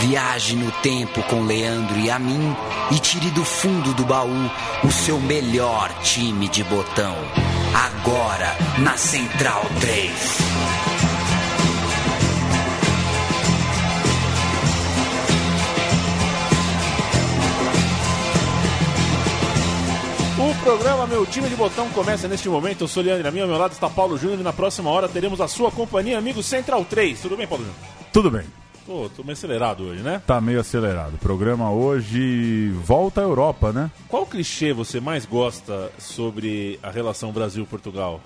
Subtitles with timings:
[0.00, 2.56] Viaje no tempo com Leandro e a mim
[2.92, 4.50] e tire do fundo do baú
[4.84, 7.16] o seu melhor time de botão.
[7.74, 10.12] Agora na Central 3.
[20.38, 22.84] O programa Meu Time de Botão começa neste momento.
[22.84, 25.40] Eu sou Leandro Amin, ao meu lado está Paulo Júnior e na próxima hora teremos
[25.40, 27.20] a sua companhia, amigo Central 3.
[27.20, 27.80] Tudo bem, Paulo Júnior?
[28.12, 28.57] Tudo bem.
[28.88, 30.22] Tô, tô meio acelerado hoje, né?
[30.26, 31.16] Tá meio acelerado.
[31.16, 33.90] O programa hoje volta à Europa, né?
[34.08, 38.18] Qual clichê você mais gosta sobre a relação Brasil-Portugal?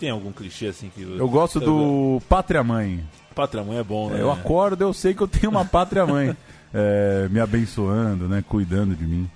[0.00, 1.02] Tem algum clichê assim que.
[1.02, 3.06] Eu gosto do Pátria Mãe.
[3.34, 4.18] Pátria Mãe é bom, né?
[4.18, 6.34] Eu acordo, eu sei que eu tenho uma Pátria Mãe
[6.72, 8.42] é, me abençoando, né?
[8.48, 9.30] Cuidando de mim.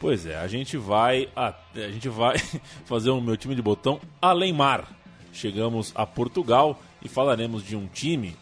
[0.00, 2.38] Pois é, a gente vai a, a gente vai
[2.86, 4.88] fazer o meu time de botão além mar.
[5.34, 8.34] Chegamos a Portugal e falaremos de um time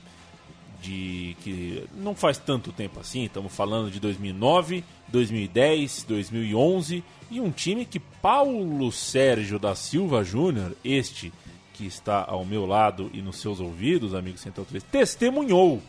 [0.83, 7.51] de que não faz tanto tempo assim, estamos falando de 2009, 2010, 2011 e um
[7.51, 11.33] time que Paulo Sérgio da Silva Júnior, este
[11.73, 15.81] que está ao meu lado e nos seus ouvidos, amigo Central 3, testemunhou.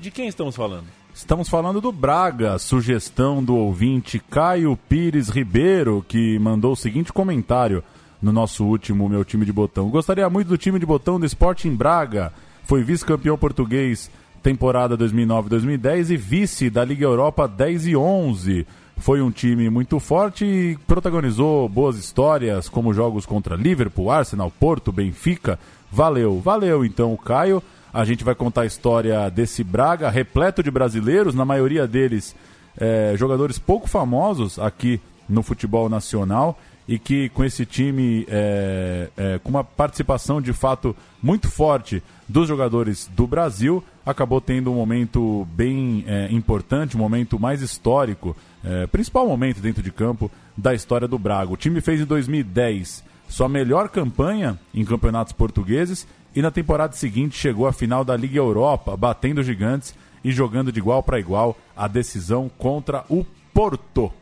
[0.00, 0.86] De quem estamos falando?
[1.14, 7.84] Estamos falando do Braga, sugestão do ouvinte Caio Pires Ribeiro, que mandou o seguinte comentário
[8.20, 9.88] no nosso último Meu Time de Botão.
[9.90, 12.32] Gostaria muito do time de botão do Sporting Braga.
[12.64, 14.10] Foi vice-campeão português
[14.42, 18.66] temporada 2009-2010 e vice da Liga Europa 10 e 11.
[18.96, 24.92] Foi um time muito forte e protagonizou boas histórias, como jogos contra Liverpool, Arsenal, Porto,
[24.92, 25.58] Benfica.
[25.90, 27.62] Valeu, valeu então o Caio.
[27.92, 32.34] A gente vai contar a história desse Braga, repleto de brasileiros, na maioria deles
[32.78, 39.38] é, jogadores pouco famosos aqui no futebol nacional e que com esse time, é, é,
[39.38, 45.46] com uma participação de fato muito forte dos jogadores do Brasil, acabou tendo um momento
[45.52, 51.06] bem é, importante, um momento mais histórico, é, principal momento dentro de campo da história
[51.06, 51.52] do Braga.
[51.52, 57.38] O time fez em 2010 sua melhor campanha em campeonatos portugueses e na temporada seguinte
[57.38, 61.88] chegou à final da Liga Europa, batendo gigantes e jogando de igual para igual a
[61.88, 63.24] decisão contra o
[63.54, 64.12] Porto.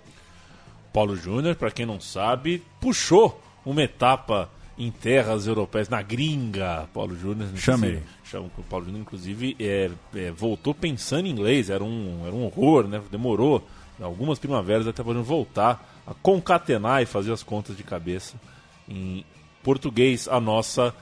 [0.93, 6.89] Paulo Júnior, para quem não sabe, puxou uma etapa em terras europeias, na gringa.
[6.95, 7.51] Paulo Júnior.
[7.57, 8.03] Chamei.
[8.25, 12.45] Chama, o Paulo Júnior, inclusive, é, é, voltou pensando em inglês, era um, era um
[12.47, 13.01] horror, né?
[13.11, 13.67] Demorou
[14.01, 18.41] algumas primaveras até Júnior voltar a concatenar e fazer as contas de cabeça
[18.89, 19.25] em
[19.63, 20.95] português, a nossa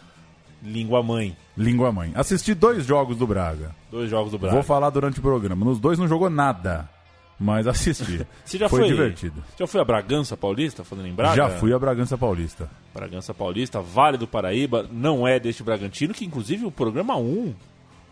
[0.63, 1.37] língua mãe.
[1.57, 2.13] Língua mãe.
[2.15, 3.75] Assisti dois jogos do Braga.
[3.91, 4.55] Dois jogos do Braga.
[4.55, 5.65] Vou falar durante o programa.
[5.65, 6.91] Nos dois não jogou nada.
[7.39, 8.27] Mas assisti.
[8.45, 9.43] Você já foi, foi divertido.
[9.59, 11.37] Já foi a Bragança Paulista, falando em Braga?
[11.37, 12.69] Já fui a Bragança Paulista.
[12.93, 17.55] Bragança Paulista, Vale do Paraíba, não é deste Bragantino, que inclusive o programa 1,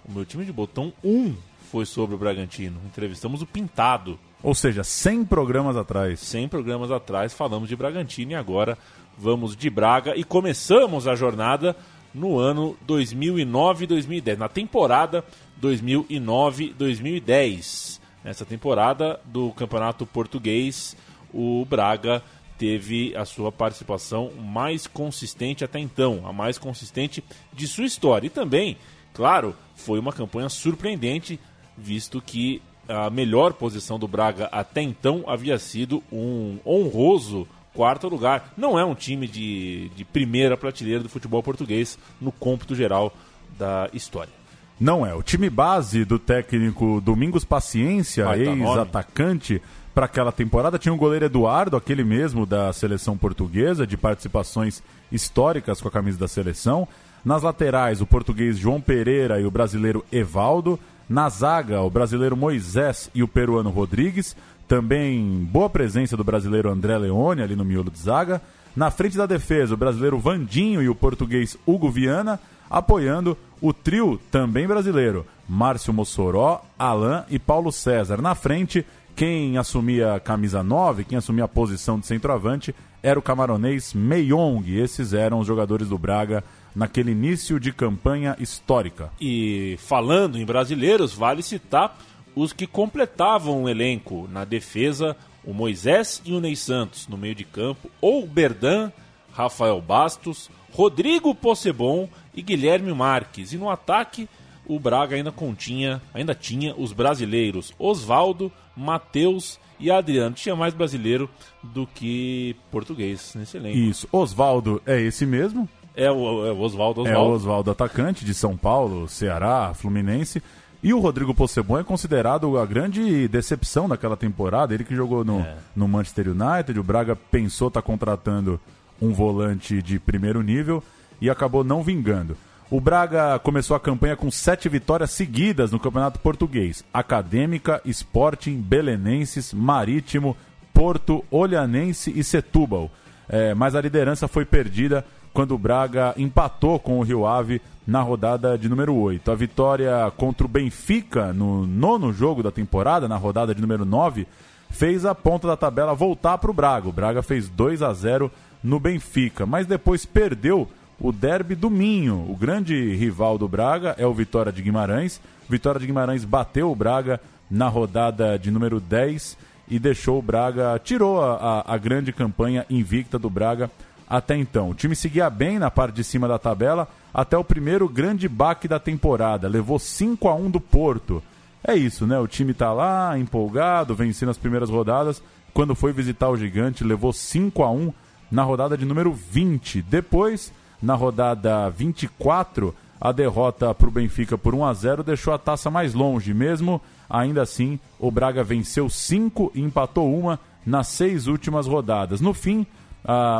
[0.08, 1.34] o meu time de botão 1
[1.70, 2.80] foi sobre o Bragantino.
[2.86, 4.16] Entrevistamos o Pintado.
[4.42, 6.20] Ou seja, 100 programas atrás.
[6.20, 8.78] 100 programas atrás falamos de Bragantino e agora
[9.18, 11.74] vamos de Braga e começamos a jornada
[12.14, 15.24] no ano 2009-2010, na temporada
[15.60, 17.98] 2009-2010.
[18.26, 20.96] Nessa temporada do Campeonato Português,
[21.32, 22.20] o Braga
[22.58, 27.22] teve a sua participação mais consistente até então, a mais consistente
[27.52, 28.26] de sua história.
[28.26, 28.78] E também,
[29.14, 31.38] claro, foi uma campanha surpreendente,
[31.78, 38.52] visto que a melhor posição do Braga até então havia sido um honroso quarto lugar.
[38.56, 43.14] Não é um time de, de primeira prateleira do futebol português no cômputo geral
[43.56, 44.32] da história.
[44.78, 45.14] Não é.
[45.14, 49.62] O time base do técnico Domingos Paciência, ex-atacante,
[49.94, 55.80] para aquela temporada tinha o goleiro Eduardo, aquele mesmo da seleção portuguesa, de participações históricas
[55.80, 56.86] com a camisa da seleção.
[57.24, 60.78] Nas laterais, o português João Pereira e o brasileiro Evaldo.
[61.08, 64.36] Na zaga, o brasileiro Moisés e o peruano Rodrigues.
[64.68, 68.42] Também boa presença do brasileiro André Leone ali no miolo de zaga.
[68.76, 72.38] Na frente da defesa, o brasileiro Vandinho e o português Hugo Viana,
[72.68, 78.20] apoiando o trio também brasileiro, Márcio Mossoró, Alain e Paulo César.
[78.20, 83.22] Na frente, quem assumia a camisa 9, quem assumia a posição de centroavante, era o
[83.22, 84.76] camaronês Meyong.
[84.78, 86.44] Esses eram os jogadores do Braga
[86.74, 89.10] naquele início de campanha histórica.
[89.20, 91.96] E falando em brasileiros, vale citar
[92.34, 97.34] os que completavam o elenco na defesa, o Moisés e o Ney Santos, no meio
[97.34, 98.92] de campo, ou Berdan,
[99.32, 103.54] Rafael Bastos, Rodrigo Possebon e Guilherme Marques.
[103.54, 104.28] E no ataque,
[104.66, 110.34] o Braga ainda continha, ainda tinha os brasileiros Oswaldo, Matheus e Adriano.
[110.34, 111.30] Tinha mais brasileiro
[111.62, 113.78] do que português nesse elenco.
[113.78, 114.06] Isso.
[114.12, 115.66] Oswaldo é esse mesmo?
[115.94, 120.42] É o, é o Oswaldo, É o Oswaldo, atacante de São Paulo, Ceará, Fluminense.
[120.82, 124.74] E o Rodrigo Possebon é considerado a grande decepção daquela temporada.
[124.74, 125.56] Ele que jogou no, é.
[125.74, 128.60] no Manchester United, o Braga pensou estar tá contratando
[129.00, 130.82] um volante de primeiro nível
[131.20, 132.36] e acabou não vingando.
[132.68, 139.52] O Braga começou a campanha com sete vitórias seguidas no Campeonato Português: Acadêmica, Sporting, Belenenses,
[139.52, 140.36] Marítimo,
[140.74, 142.90] Porto, Olhanense e Setúbal.
[143.28, 148.00] É, mas a liderança foi perdida quando o Braga empatou com o Rio Ave na
[148.00, 149.30] rodada de número 8.
[149.30, 154.26] A vitória contra o Benfica no nono jogo da temporada, na rodada de número 9,
[154.70, 156.88] fez a ponta da tabela voltar para o Braga.
[156.88, 158.30] O Braga fez 2 a 0
[158.66, 160.68] no Benfica, mas depois perdeu
[161.00, 162.26] o derby do Minho.
[162.28, 165.20] O grande rival do Braga é o Vitória de Guimarães.
[165.48, 170.80] Vitória de Guimarães bateu o Braga na rodada de número 10 e deixou o Braga,
[170.82, 173.70] tirou a, a, grande campanha invicta do Braga
[174.08, 174.70] até então.
[174.70, 178.66] O time seguia bem na parte de cima da tabela até o primeiro grande baque
[178.66, 179.48] da temporada.
[179.48, 181.22] Levou 5 a 1 do Porto.
[181.62, 182.18] É isso, né?
[182.18, 185.22] O time tá lá, empolgado, vencendo as primeiras rodadas.
[185.54, 187.92] Quando foi visitar o Gigante, levou 5 a 1
[188.30, 189.82] na rodada de número 20.
[189.82, 190.52] Depois,
[190.82, 195.70] na rodada 24, a derrota para o Benfica por 1 a 0 deixou a taça
[195.70, 196.32] mais longe.
[196.34, 202.20] Mesmo ainda assim, o Braga venceu 5 e empatou uma nas seis últimas rodadas.
[202.20, 202.66] No fim,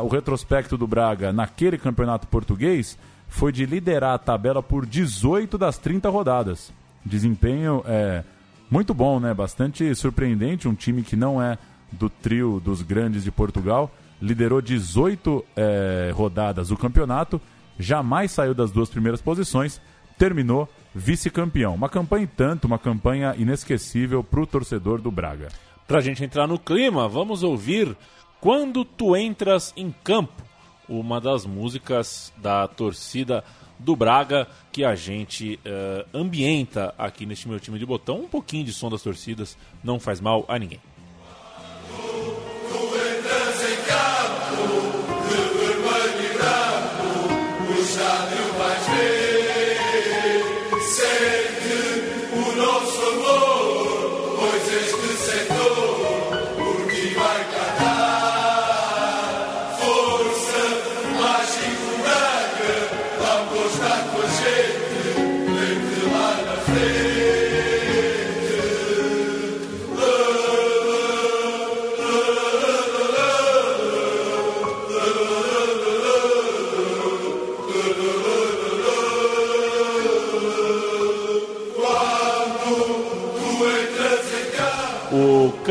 [0.02, 2.96] o retrospecto do Braga naquele campeonato português
[3.28, 6.72] foi de liderar a tabela por 18 das 30 rodadas.
[7.04, 8.22] Desempenho é
[8.70, 9.34] muito bom, né?
[9.34, 10.68] Bastante surpreendente.
[10.68, 11.58] Um time que não é
[11.90, 13.90] do trio dos grandes de Portugal.
[14.20, 17.40] Liderou 18 é, rodadas do campeonato,
[17.78, 19.80] jamais saiu das duas primeiras posições,
[20.18, 21.74] terminou vice-campeão.
[21.74, 25.48] Uma campanha e tanto, uma campanha inesquecível para o torcedor do Braga.
[25.86, 27.96] Para a gente entrar no clima, vamos ouvir
[28.40, 30.42] quando Tu Entras em Campo,
[30.88, 33.44] uma das músicas da torcida
[33.78, 38.20] do Braga que a gente uh, ambienta aqui neste meu time de botão.
[38.20, 40.80] Um pouquinho de som das torcidas não faz mal a ninguém.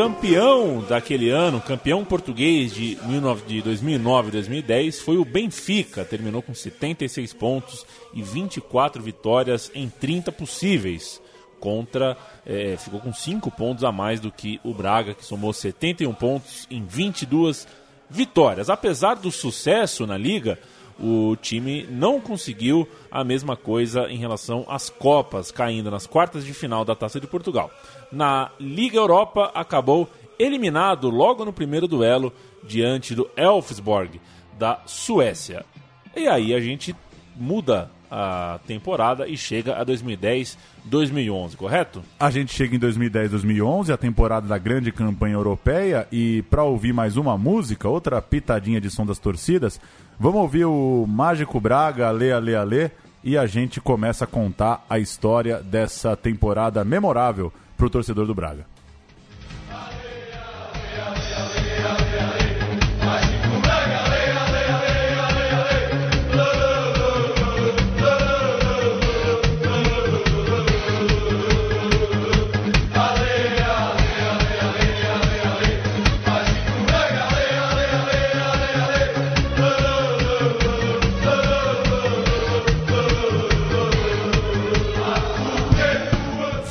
[0.06, 2.96] Campeão daquele ano, campeão português de,
[3.64, 6.06] 2009 e 2010, foi o Benfica.
[6.06, 11.20] Terminou com 76 pontos e 24 vitórias em 30 possíveis.
[11.60, 12.16] Contra,
[12.46, 16.68] é, ficou com 5 pontos a mais do que o Braga, que somou 71 pontos
[16.70, 17.68] em 22
[18.08, 18.70] vitórias.
[18.70, 20.60] Apesar do sucesso na liga,
[21.00, 26.54] o time não conseguiu a mesma coisa em relação às Copas, caindo nas quartas de
[26.54, 27.70] final da Taça de Portugal
[28.12, 30.10] na Liga Europa, acabou
[30.40, 32.32] eliminado logo no primeiro duelo
[32.64, 34.20] diante do Elfsborg
[34.58, 35.66] da Suécia.
[36.16, 36.96] E aí a gente
[37.36, 42.04] muda a temporada e chega a 2010-2011, correto?
[42.20, 47.18] A gente chega em 2010-2011, a temporada da grande campanha europeia, e para ouvir mais
[47.18, 49.82] uma música, outra pitadinha de som das torcidas,
[50.20, 52.92] vamos ouvir o Mágico Braga, Ale, Ale, Ale,
[53.24, 58.36] e a gente começa a contar a história dessa temporada memorável para o torcedor do
[58.36, 58.66] Braga.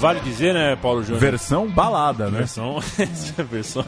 [0.04, 1.18] Vale dizer, né, Paulo Júnior?
[1.18, 2.40] Versão balada, né?
[2.40, 2.78] Versão.
[3.50, 3.87] versão.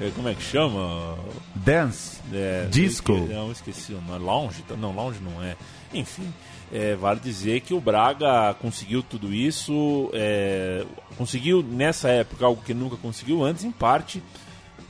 [0.00, 1.18] É, como é que chama?
[1.52, 2.20] Dance.
[2.32, 3.12] É, Disco.
[3.12, 4.24] não, esqueci o nome.
[4.24, 4.64] Lounge?
[4.78, 5.56] Não, lounge não é.
[5.92, 6.32] Enfim.
[6.72, 10.84] É, vale dizer que o Braga conseguiu tudo isso, é,
[11.18, 14.22] conseguiu nessa época algo que nunca conseguiu antes, em parte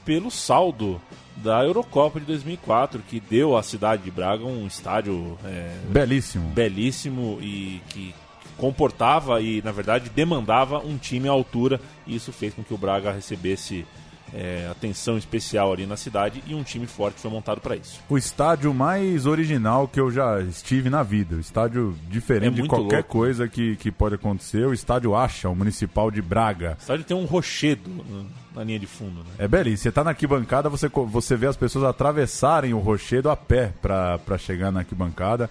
[0.04, 1.00] pelo saldo
[1.36, 7.38] da Eurocopa de 2004, que deu à cidade de Braga um estádio é, belíssimo, belíssimo
[7.40, 8.14] e que
[8.56, 12.78] comportava e, na verdade, demandava um time à altura, e isso fez com que o
[12.78, 13.86] Braga recebesse
[14.34, 18.00] é, atenção especial ali na cidade e um time forte foi montado para isso.
[18.08, 21.36] O estádio mais original que eu já estive na vida.
[21.36, 23.10] O estádio diferente É de qualquer louco.
[23.10, 24.66] coisa que, que pode acontecer.
[24.66, 26.76] O estádio Acha, o municipal de Braga.
[26.76, 27.88] O estádio tem um rochedo
[28.52, 29.30] na linha de fundo, né?
[29.38, 29.84] É belíssimo.
[29.84, 34.18] Você tá na arquibancada, você, você vê as pessoas atravessarem o rochedo a pé pra
[34.38, 35.48] chegar na arquibancada.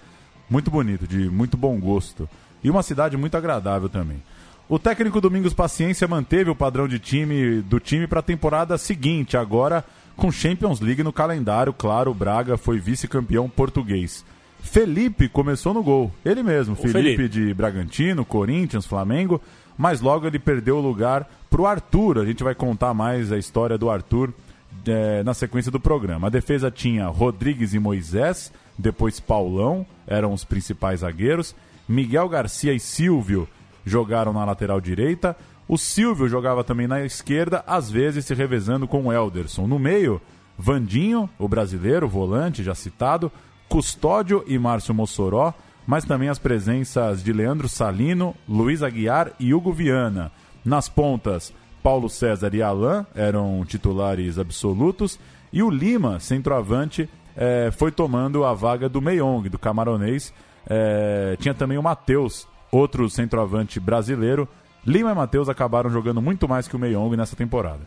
[0.50, 2.28] Muito bonito, de muito bom gosto.
[2.66, 4.20] E uma cidade muito agradável também.
[4.68, 9.36] O técnico Domingos Paciência manteve o padrão de time do time para a temporada seguinte,
[9.36, 9.84] agora
[10.16, 11.72] com Champions League no calendário.
[11.72, 14.24] Claro, o Braga foi vice-campeão português.
[14.60, 17.28] Felipe começou no gol, ele mesmo, Felipe, Felipe.
[17.28, 19.40] de Bragantino, Corinthians, Flamengo,
[19.78, 22.18] mas logo ele perdeu o lugar pro Arthur.
[22.18, 24.34] A gente vai contar mais a história do Arthur
[24.88, 26.26] eh, na sequência do programa.
[26.26, 31.54] A defesa tinha Rodrigues e Moisés, depois Paulão, eram os principais zagueiros.
[31.88, 33.48] Miguel Garcia e Silvio
[33.84, 35.36] jogaram na lateral direita.
[35.68, 39.66] O Silvio jogava também na esquerda, às vezes se revezando com o Elderson.
[39.66, 40.20] No meio,
[40.58, 43.30] Vandinho, o brasileiro, volante já citado,
[43.68, 45.52] Custódio e Márcio Mossoró,
[45.86, 50.32] mas também as presenças de Leandro Salino, Luiz Aguiar e Hugo Viana.
[50.64, 51.52] Nas pontas,
[51.82, 55.18] Paulo César e Alain eram titulares absolutos,
[55.52, 60.32] e o Lima, centroavante, eh, foi tomando a vaga do Meyong, do camaronês.
[60.68, 64.48] Eh, tinha também o Matheus, outro centroavante brasileiro.
[64.84, 67.80] Lima e Matheus acabaram jogando muito mais que o Meyong nessa temporada.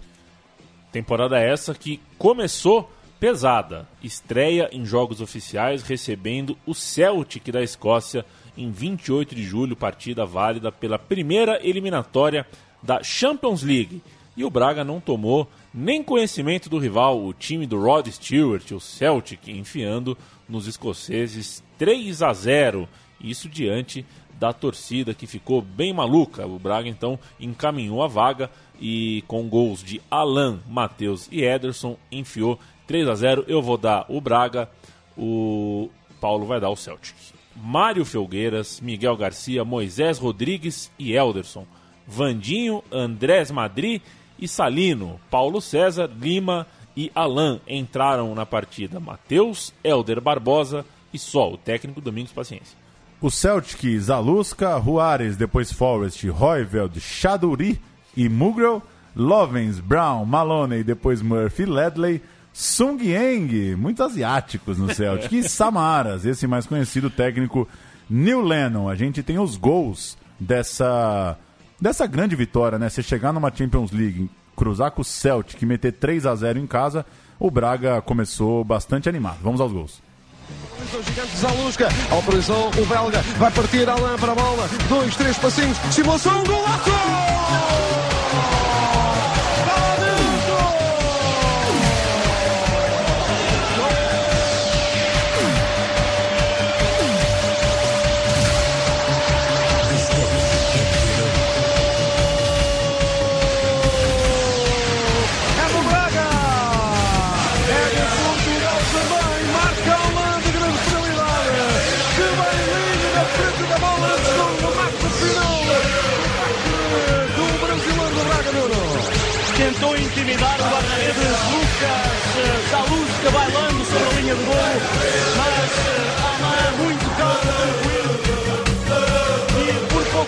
[0.92, 3.88] Temporada essa que começou pesada.
[4.02, 8.26] Estreia em jogos oficiais, recebendo o Celtic da Escócia
[8.58, 12.46] em 28 de julho, partida válida pela primeira eliminatória
[12.82, 14.02] da Champions League.
[14.36, 18.80] E o Braga não tomou nem conhecimento do rival, o time do Rod Stewart, o
[18.80, 20.18] Celtic, enfiando
[20.48, 22.88] nos escoceses 3 a 0.
[23.20, 24.06] Isso diante
[24.40, 26.46] da torcida que ficou bem maluca.
[26.46, 32.60] O Braga então encaminhou a vaga e com gols de Alan, Matheus e Ederson enfiou
[32.86, 33.46] 3 a 0.
[33.48, 34.70] Eu vou dar o Braga,
[35.18, 35.90] o
[36.22, 37.16] Paulo vai dar o Celtic.
[37.56, 41.66] Mário Felgueiras, Miguel Garcia, Moisés Rodrigues e Elderson.
[42.08, 44.02] Vandinho, Andrés Madri
[44.38, 45.20] e Salino.
[45.30, 49.00] Paulo César, Lima e Alan entraram na partida.
[49.00, 52.78] Matheus, Elder Barbosa e só o técnico Domingos Paciência.
[53.22, 57.80] O Celtic, Zaluska, Juarez, depois Forrest, Royveld, Chaduri
[58.16, 58.82] e Mugrel,
[59.16, 62.22] Lovens, Brown, Maloney, depois Murphy, Ledley,
[62.54, 67.68] Sung Yang, muito asiáticos no Celtic, e Samaras, esse mais conhecido técnico
[68.10, 68.88] Neil Lennon.
[68.90, 71.38] A gente tem os gols dessa,
[71.80, 72.90] dessa grande vitória, né?
[72.90, 76.68] Você chegar numa Champions League, cruzar com o Celtic e meter 3 a 0 em
[76.68, 77.06] casa,
[77.40, 79.40] o Braga começou bastante animado.
[79.42, 80.09] Vamos aos gols.
[80.92, 85.78] O gigante Zalusca, autorizou o belga, vai partir Alain para a bola, dois, três passinhos,
[85.92, 87.89] simulação, golaço!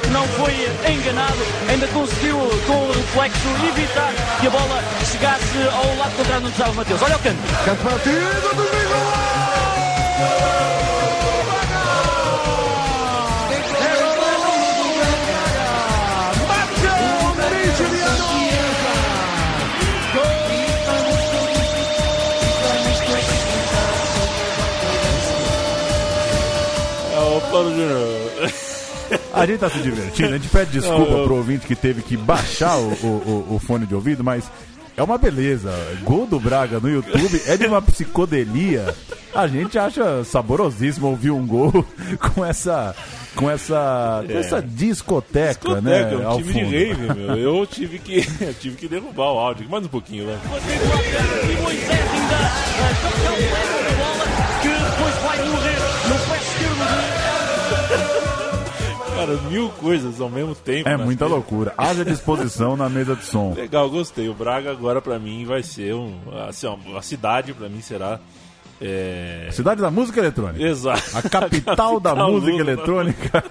[0.01, 0.53] E pouco não foi
[0.91, 1.38] enganado,
[1.70, 6.74] ainda conseguiu com o reflexo evitar que a bola chegasse ao lado contrário do Gustavo
[6.75, 7.01] Mateus.
[7.01, 7.38] Olha o canto.
[7.65, 8.72] Canto partido do
[27.13, 28.21] É o Paulo Júnior.
[29.34, 32.78] A gente tá se divertindo, a gente pede desculpa pro ouvinte que teve que baixar
[32.78, 34.44] o, o- o- fone de ouvido, mas
[34.98, 35.72] é uma beleza.
[36.04, 38.94] Gol do Braga no YouTube é de uma psicodelia.
[39.34, 41.72] A gente acha saborosíssimo ouvir um gol
[42.36, 42.94] com essa.
[43.34, 46.04] Com essa, com essa discoteca, né?
[46.04, 46.66] Discoteca, é um time fundo.
[46.66, 47.38] de rave, meu.
[47.40, 49.70] Eu tive que, eu tive que derrubar o áudio.
[49.70, 50.36] Mais um pouquinho, vai.
[50.36, 54.26] E Moisés ainda eh, toca o bola
[54.62, 55.81] que depois vai morrer
[59.22, 60.90] Cara, mil coisas ao mesmo tempo.
[60.90, 61.04] É né?
[61.04, 61.74] muita loucura.
[61.78, 63.54] Haja disposição na mesa de som.
[63.54, 64.28] Legal, gostei.
[64.28, 66.18] O Braga agora pra mim vai ser um.
[66.48, 68.20] Assim, a cidade pra mim será.
[68.82, 69.48] É...
[69.51, 70.66] Cidade da música eletrônica.
[70.66, 71.04] Exato.
[71.16, 72.62] A capital da música Lula.
[72.62, 73.44] eletrônica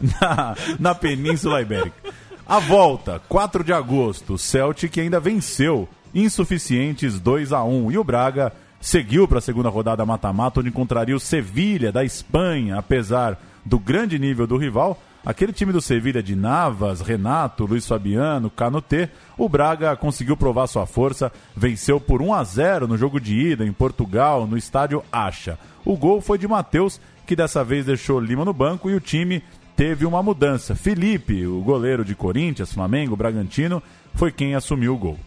[0.20, 2.14] na, na Península Ibérica.
[2.46, 8.04] A volta, 4 de agosto, o Celtic ainda venceu insuficientes 2 a 1 E o
[8.04, 8.50] Braga
[8.80, 14.18] seguiu para a segunda rodada mata-mata, onde encontraria o Sevilha da Espanha, apesar do grande
[14.18, 14.98] nível do rival.
[15.24, 20.86] Aquele time do Sevilha de Navas, Renato, Luiz Fabiano, Canutê, o Braga conseguiu provar sua
[20.86, 25.58] força, venceu por 1 a 0 no jogo de ida em Portugal, no estádio Acha.
[25.84, 29.42] O gol foi de Matheus, que dessa vez deixou Lima no banco e o time
[29.74, 30.76] teve uma mudança.
[30.76, 33.82] Felipe, o goleiro de Corinthians, Flamengo, Bragantino,
[34.14, 35.18] foi quem assumiu o gol.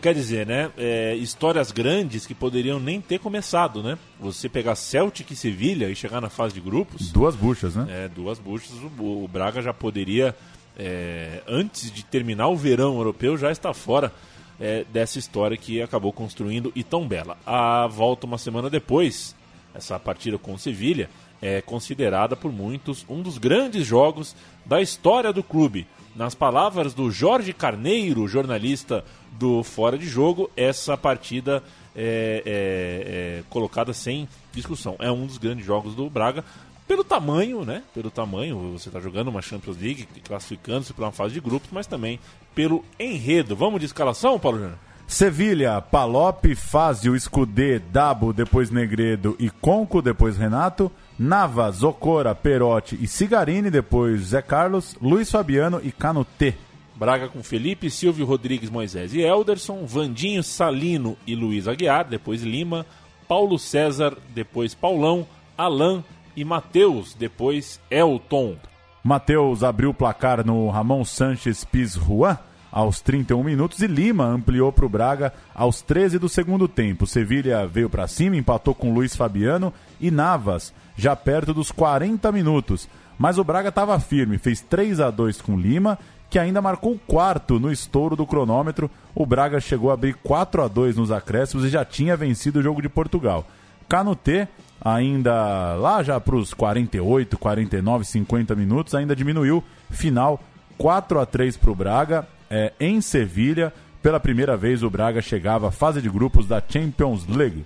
[0.00, 0.70] Quer dizer, né?
[0.78, 3.98] é, histórias grandes que poderiam nem ter começado, né?
[4.18, 7.12] Você pegar Celtic e Sevilha e chegar na fase de grupos.
[7.12, 7.86] Duas buchas, né?
[7.88, 10.34] É, duas buchas, o, o Braga já poderia,
[10.78, 14.10] é, antes de terminar o verão europeu, já estar fora
[14.58, 17.36] é, dessa história que acabou construindo e tão bela.
[17.44, 19.36] A volta uma semana depois,
[19.74, 21.10] essa partida com Sevilha,
[21.42, 25.86] é considerada por muitos um dos grandes jogos da história do clube.
[26.14, 31.62] Nas palavras do Jorge Carneiro, jornalista do Fora de Jogo, essa partida
[31.94, 34.96] é, é- é colocada sem discussão.
[34.98, 36.44] É um dos grandes jogos do Braga.
[36.86, 37.84] Pelo tamanho, né?
[37.94, 41.86] Pelo tamanho, você está jogando uma Champions League, classificando-se para uma fase de grupos, mas
[41.86, 42.18] também
[42.54, 43.54] pelo enredo.
[43.54, 44.78] Vamos de escalação, Paulo Júnior?
[45.06, 50.90] Sevilha, Palop, Fázio, Escudê, Dabo, depois Negredo e Conco, depois Renato.
[51.22, 56.54] Navas, Ocora, Perotti e Cigarini, depois Zé Carlos, Luiz Fabiano e Canutê.
[56.96, 62.86] Braga com Felipe, Silvio Rodrigues, Moisés e Elderson, Vandinho, Salino e Luiz Aguiar, depois Lima,
[63.28, 65.26] Paulo César, depois Paulão,
[65.58, 66.02] Alain
[66.34, 68.56] e Matheus, depois Elton.
[69.04, 72.38] Matheus abriu o placar no Ramon Sanches Pizjuan
[72.72, 77.06] aos 31 minutos e Lima ampliou para o Braga aos 13 do segundo tempo.
[77.06, 82.88] Sevilha veio para cima, empatou com Luiz Fabiano e Navas, já perto dos 40 minutos.
[83.18, 86.98] Mas o Braga estava firme, fez 3 a 2 com Lima, que ainda marcou o
[86.98, 88.90] quarto no estouro do cronômetro.
[89.14, 92.62] O Braga chegou a abrir 4 a 2 nos acréscimos e já tinha vencido o
[92.62, 93.46] jogo de Portugal.
[93.88, 94.46] Canutê,
[94.80, 99.64] ainda lá já para os 48, 49, 50 minutos, ainda diminuiu.
[99.90, 100.40] Final
[100.78, 103.72] 4 a 3 para o Braga, é, em Sevilha.
[104.02, 107.64] Pela primeira vez o Braga chegava à fase de grupos da Champions League.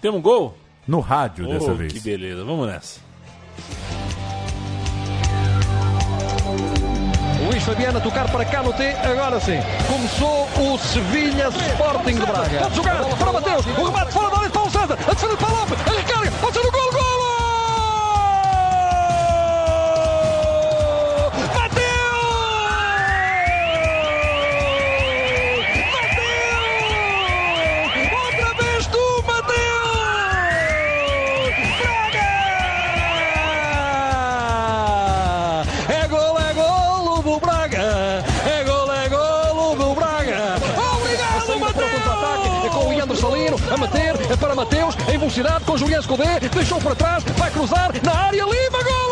[0.00, 0.56] Temos um gol?
[0.86, 1.92] No rádio dessa Oh, vez.
[1.92, 3.00] Que beleza, vamos nessa.
[7.44, 9.58] Luís Fabiano a tocar para Canute, agora sim.
[9.88, 12.58] Começou o Sevilha Sporting de Braga.
[12.62, 15.36] Pode jogar para Mateus, o remate fora da área de Paulo César, a defesa de
[15.36, 16.25] Paulo Lopes, a recarga,
[45.36, 49.05] velocidade com Julián Escudé, deixou para trás, vai cruzar na área, Lima, golo!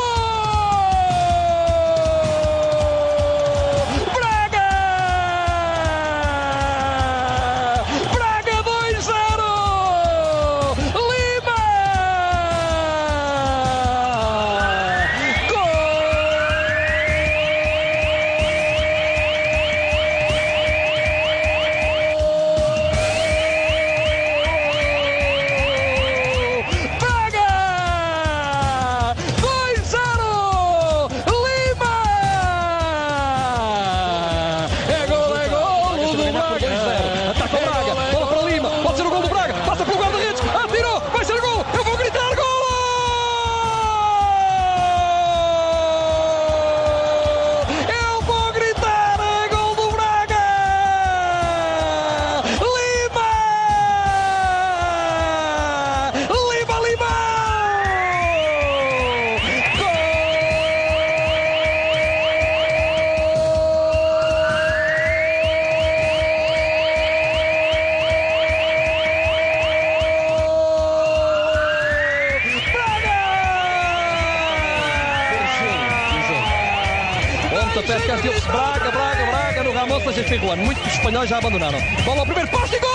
[80.05, 81.79] Braga no Ramos, mas enfim, Juan, muitos espanhóis já abandonaram.
[82.05, 82.95] Bola ao primeiro poste e golo!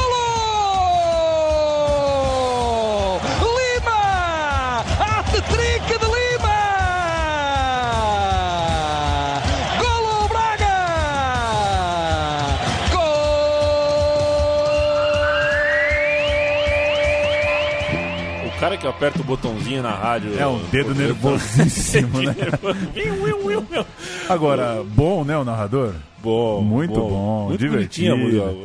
[3.58, 4.80] Lima!
[5.00, 6.60] Hat-trick de Lima!
[9.80, 10.76] Golo Braga!
[18.39, 18.48] Gol!
[18.48, 20.39] O cara que aperta o botãozinho na rádio.
[20.39, 22.36] É um dedo nervosíssimo, né?
[24.30, 25.93] Agora, bom, né, o narrador?
[26.21, 28.15] Bom, Muito bom, muito divertido.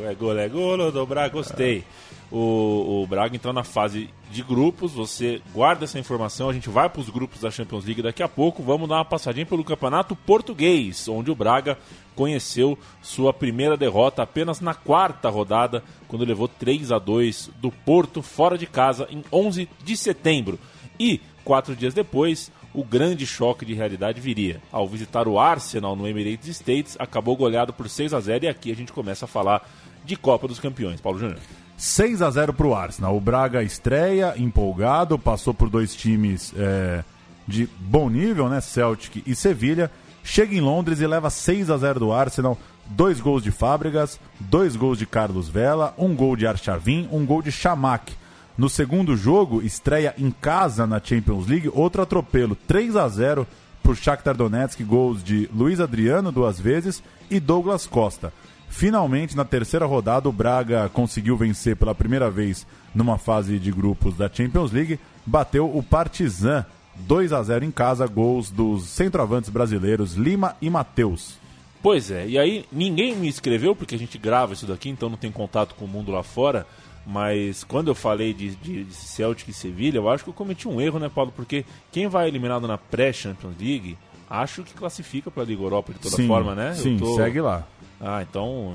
[0.04, 1.84] É gol, é gol do Braga, gostei.
[2.32, 6.88] O, o Braga entrou na fase de grupos, você guarda essa informação, a gente vai
[6.88, 8.60] para os grupos da Champions League daqui a pouco.
[8.60, 11.78] Vamos dar uma passadinha pelo Campeonato Português, onde o Braga
[12.16, 18.20] conheceu sua primeira derrota apenas na quarta rodada, quando levou 3 a 2 do Porto
[18.20, 20.58] fora de casa em 11 de setembro.
[20.98, 24.60] E quatro dias depois, o grande choque de realidade viria.
[24.72, 28.72] Ao visitar o Arsenal no Emirates States, acabou goleado por 6 a 0 e aqui
[28.72, 29.66] a gente começa a falar
[30.04, 31.00] de Copa dos Campeões.
[31.00, 31.38] Paulo Júnior.
[31.76, 33.16] 6 a 0 pro Arsenal.
[33.16, 37.04] O Braga estreia, empolgado, passou por dois times é,
[37.46, 38.60] de bom nível, né?
[38.60, 39.90] Celtic e Sevilha.
[40.22, 42.58] Chega em Londres e leva 6 a 0 do Arsenal.
[42.87, 47.40] Dois gols de Fábregas, dois gols de Carlos Vela, um gol de Archavin, um gol
[47.40, 48.12] de Chamac.
[48.56, 53.46] No segundo jogo, estreia em casa na Champions League, outro atropelo, 3 a 0
[53.82, 58.32] por Shakhtar Donetsk, gols de Luiz Adriano duas vezes e Douglas Costa.
[58.68, 64.16] Finalmente, na terceira rodada, o Braga conseguiu vencer pela primeira vez numa fase de grupos
[64.16, 66.64] da Champions League, bateu o Partizan
[66.96, 71.36] 2 a 0 em casa, gols dos centroavantes brasileiros Lima e Matheus.
[71.82, 75.16] Pois é, e aí ninguém me escreveu, porque a gente grava isso daqui, então não
[75.16, 76.66] tem contato com o mundo lá fora.
[77.06, 80.66] Mas quando eu falei de, de, de Celtic e Sevilha, eu acho que eu cometi
[80.66, 81.32] um erro, né, Paulo?
[81.34, 85.98] Porque quem vai eliminado na pré-Champions League, acho que classifica para a Liga Europa de
[85.98, 86.72] toda sim, forma, né?
[86.74, 87.66] Sim, tô- segue lá.
[88.00, 88.74] Ah, então,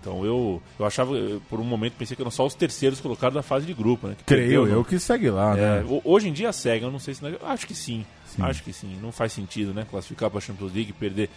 [0.00, 3.34] então eu, eu achava, eu, por um momento pensei que eram só os terceiros colocados
[3.34, 4.14] da fase de grupo, né?
[4.18, 4.86] que Creio perdeu, eu né?
[4.88, 5.86] que segue lá, É, né?
[5.88, 7.22] ho- hoje em dia segue, eu não sei se.
[7.22, 8.42] não- Acho que sim, Sim.
[8.42, 8.98] Acho que sim.
[9.00, 9.86] Não faz sentido, né?
[9.90, 11.30] Classificar para a Champions League, perder,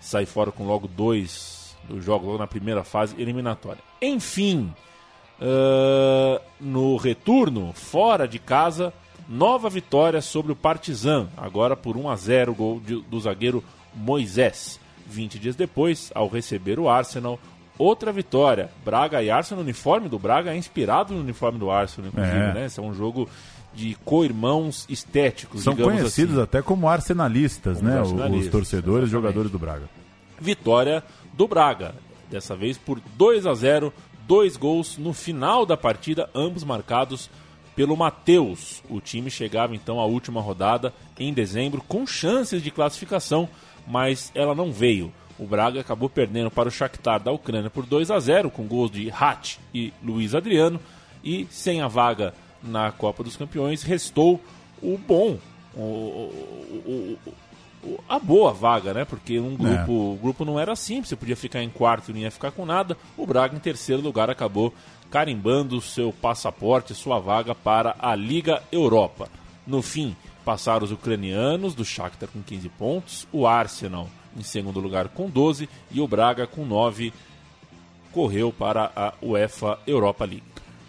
[0.00, 3.80] sair fora com logo dois do jogo, logo na primeira fase eliminatória.
[4.02, 4.72] Enfim,
[5.46, 8.92] ah, no retorno, fora de casa,
[9.28, 13.62] nova vitória sobre o Partizan, agora por 1 a 0 gol de- do zagueiro
[13.94, 14.80] Moisés.
[15.06, 17.38] 20 dias depois, ao receber o Arsenal,
[17.78, 18.70] outra vitória.
[18.84, 22.54] Braga e Arsenal, o uniforme do Braga é inspirado no uniforme do Arsenal, inclusive, É.
[22.54, 22.64] né?
[22.66, 23.28] Esse é um jogo
[23.74, 26.42] de co-irmãos estéticos, São conhecidos assim.
[26.44, 28.00] até como arsenalistas, Como né?
[28.00, 29.10] os Os arsenalistas, torcedores, exatamente.
[29.12, 29.88] jogadores do Braga.
[30.40, 31.02] Vitória
[31.32, 31.94] do Braga,
[32.30, 33.92] dessa vez por 2 a 0,
[34.26, 37.30] dois gols no final da partida, ambos marcados
[37.76, 38.82] pelo Matheus.
[38.88, 43.48] O time chegava então à última rodada em dezembro com chances de classificação,
[43.86, 45.12] mas ela não veio.
[45.38, 48.90] O Braga acabou perdendo para o Shakhtar da Ucrânia por 2 a 0 com gols
[48.90, 50.78] de Hatch e Luiz Adriano
[51.24, 52.32] e sem a vaga
[52.62, 54.40] na Copa dos Campeões restou
[54.80, 55.38] o bom,
[55.74, 56.30] o-
[56.86, 57.18] o-
[58.08, 59.04] a boa vaga, né?
[59.04, 62.20] Porque um grupo, o grupo não era simples, você podia ficar em quarto e não
[62.20, 62.96] ia ficar com nada.
[63.16, 64.72] O Braga, em terceiro lugar, acabou
[65.10, 69.28] carimbando seu passaporte, sua vaga para a Liga Europa.
[69.66, 75.08] No fim, passaram os ucranianos do Shakhtar com 15 pontos, o Arsenal em segundo lugar
[75.08, 77.12] com 12 e o Braga com 9
[78.12, 80.42] correu para a UEFA Europa League.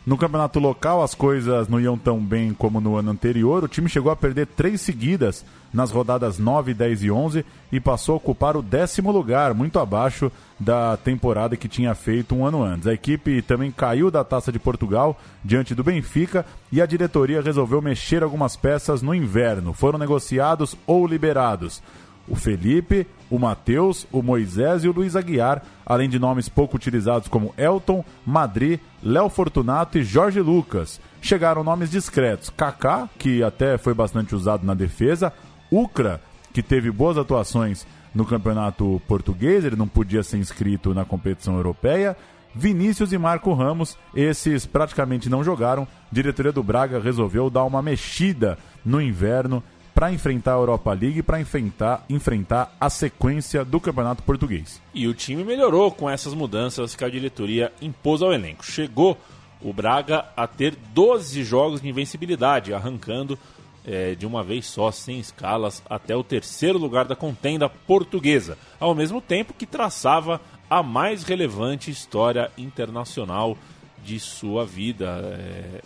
[0.06, 3.64] No campeonato local, as coisas não iam tão bem como no ano anterior.
[3.64, 5.44] O time chegou a perder três seguidas
[5.76, 10.32] nas rodadas 9, 10 e 11 e passou a ocupar o décimo lugar, muito abaixo
[10.60, 12.88] da temporada que tinha feito um ano antes.
[12.88, 17.82] A equipe também caiu da Taça de Portugal diante do Benfica e a diretoria resolveu
[17.82, 19.74] mexer algumas peças no inverno.
[19.74, 21.84] Foram negociados ou liberados
[22.28, 27.28] o Felipe, o Matheus, o Moisés e o Luiz Aguiar, além de nomes pouco utilizados
[27.28, 31.00] como Elton, Madri, Léo Fortunato e Jorge Lucas.
[31.22, 35.32] Chegaram nomes discretos: Kaká, que até foi bastante usado na defesa,
[35.76, 36.22] Ucra,
[36.54, 42.16] que teve boas atuações no campeonato português, ele não podia ser inscrito na competição europeia.
[42.54, 45.86] Vinícius e Marco Ramos, esses praticamente não jogaram.
[46.10, 49.62] Diretoria do Braga resolveu dar uma mexida no inverno
[49.94, 54.82] para enfrentar a Europa League para enfrentar, enfrentar a sequência do Campeonato Português.
[54.94, 58.66] E o time melhorou com essas mudanças que a diretoria impôs ao elenco.
[58.66, 59.18] Chegou
[59.62, 63.38] o Braga a ter 12 jogos de invencibilidade, arrancando
[63.86, 68.96] eh, de uma vez só, sem escalas, até o terceiro lugar da contenda portuguesa, ao
[68.96, 73.58] mesmo tempo que traçava a mais relevante história internacional
[74.04, 75.20] de sua vida.
[75.24, 75.82] eh,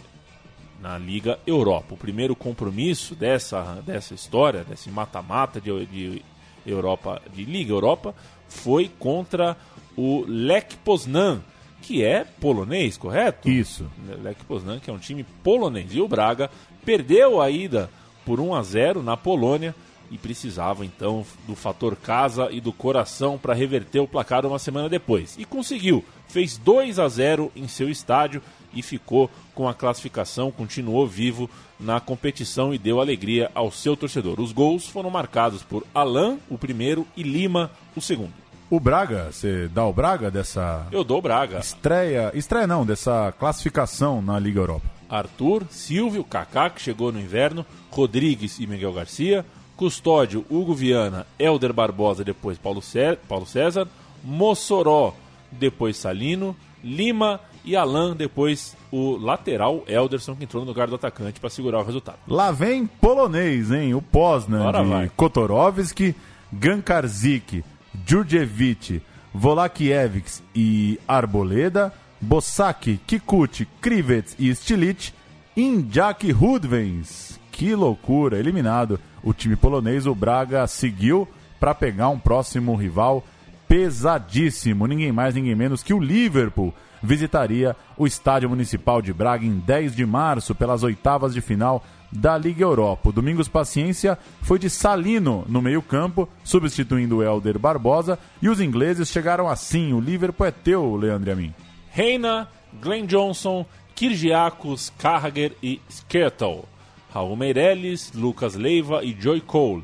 [0.81, 1.93] na Liga Europa.
[1.93, 6.21] O primeiro compromisso dessa, dessa história, desse mata-mata de, de
[6.65, 8.15] Europa, de Liga Europa,
[8.47, 9.57] foi contra
[9.95, 11.41] o Lech Poznan,
[11.81, 13.49] que é polonês, correto?
[13.49, 13.89] Isso.
[14.21, 15.93] Lech Poznan, que é um time polonês.
[15.93, 16.49] E o Braga
[16.85, 17.89] perdeu a ida
[18.25, 19.75] por 1 a 0 na Polônia
[20.11, 24.89] e precisava então do fator casa e do coração para reverter o placar uma semana
[24.89, 25.35] depois.
[25.37, 26.03] E conseguiu.
[26.27, 28.41] Fez 2 a 0 em seu estádio
[28.73, 34.39] e ficou com a classificação, continuou vivo na competição e deu alegria ao seu torcedor.
[34.39, 38.33] Os gols foram marcados por Alain, o primeiro, e Lima, o segundo.
[38.69, 41.57] O Braga, você dá o Braga dessa Eu dou o Braga.
[41.59, 44.85] estreia, estreia não, dessa classificação na Liga Europa?
[45.09, 49.43] Arthur, Silvio, Kaká, que chegou no inverno, Rodrigues e Miguel Garcia,
[49.75, 53.87] Custódio, Hugo Viana, Helder Barbosa, depois Paulo, Cé- Paulo César,
[54.23, 55.15] Mossoró,
[55.51, 61.39] depois Salino, Lima e Alain, depois o lateral Elderson, que entrou no lugar do atacante
[61.39, 62.19] para segurar o resultado.
[62.27, 63.95] Lá vem polonês, hein?
[63.95, 65.09] O Poznan Bora de vai.
[65.15, 66.15] Kotorovski,
[66.53, 69.01] Gankarzik, Djurdjevic,
[69.33, 75.13] Volakiewicz e Arboleda, Bosak, Kikuchi, Krivets e Stilic,
[75.55, 77.39] Injak Hudvens.
[77.51, 78.99] Que loucura, eliminado.
[79.21, 81.27] O time polonês, o Braga, seguiu
[81.59, 83.23] para pegar um próximo rival
[83.67, 84.87] pesadíssimo.
[84.87, 89.95] Ninguém mais, ninguém menos que o Liverpool visitaria o Estádio Municipal de Braga em 10
[89.95, 93.09] de março pelas oitavas de final da Liga Europa.
[93.09, 99.09] O Domingos Paciência foi de Salino no meio-campo, substituindo o Helder Barbosa, e os ingleses
[99.09, 101.53] chegaram assim: o Liverpool é teu, Leandro a mim.
[101.91, 102.47] Reina,
[102.81, 106.65] Glenn Johnson, Kirgiakos, Carragher e Skirtle.
[107.11, 109.83] Raul Meirelles, Lucas Leiva e Joy Cole.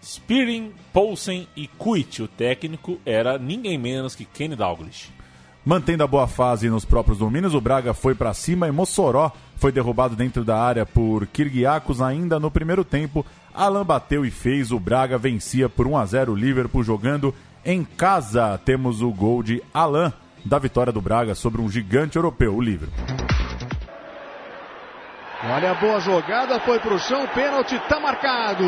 [0.00, 5.15] Spearing, Poulsen e Kuit, o técnico, era ninguém menos que Kenny Dalglish.
[5.66, 9.72] Mantendo a boa fase nos próprios domínios, o Braga foi para cima e Mossoró foi
[9.72, 13.26] derrubado dentro da área por Kirguiakos ainda no primeiro tempo.
[13.52, 17.82] Alan bateu e fez, o Braga vencia por 1 a 0 o Liverpool jogando em
[17.82, 18.56] casa.
[18.64, 20.12] Temos o gol de Alan
[20.44, 23.04] da vitória do Braga sobre um gigante europeu, o Liverpool.
[25.52, 28.64] Olha a boa jogada, foi pro chão, pênalti, tá marcado.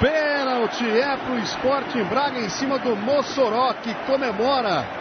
[0.00, 4.99] Pênalti é pro Sporting Braga em cima do Mossoró, que comemora.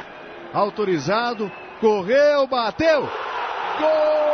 [0.54, 3.02] Autorizado, correu, bateu.
[3.02, 4.30] Gol!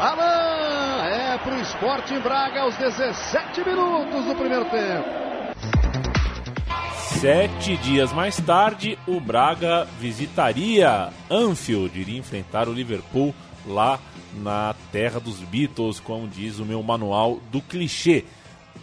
[0.00, 5.08] Alain, é pro Sporting Braga aos 17 minutos do primeiro tempo.
[7.20, 13.32] Sete dias mais tarde, o Braga visitaria Anfield, iria enfrentar o Liverpool
[13.64, 14.00] lá
[14.34, 18.24] na terra dos Beatles, como diz o meu manual do clichê.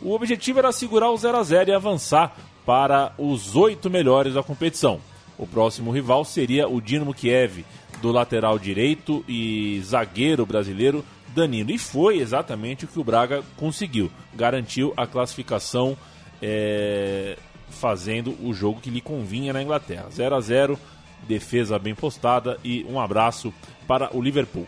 [0.02, 2.36] O objetivo era segurar o 0 a 0 e avançar
[2.66, 5.00] para os oito melhores da competição.
[5.38, 7.66] O próximo rival seria o Dinamo Kiev,
[8.02, 11.72] do lateral direito e zagueiro brasileiro Danilo.
[11.72, 14.12] E foi exatamente o que o Braga conseguiu.
[14.34, 15.98] Garantiu a classificação
[16.42, 17.38] é,
[17.70, 20.08] fazendo o jogo que lhe convinha na Inglaterra.
[20.12, 20.80] 0 a 0
[21.28, 23.54] defesa bem postada e um abraço
[23.88, 24.68] para o Liverpool.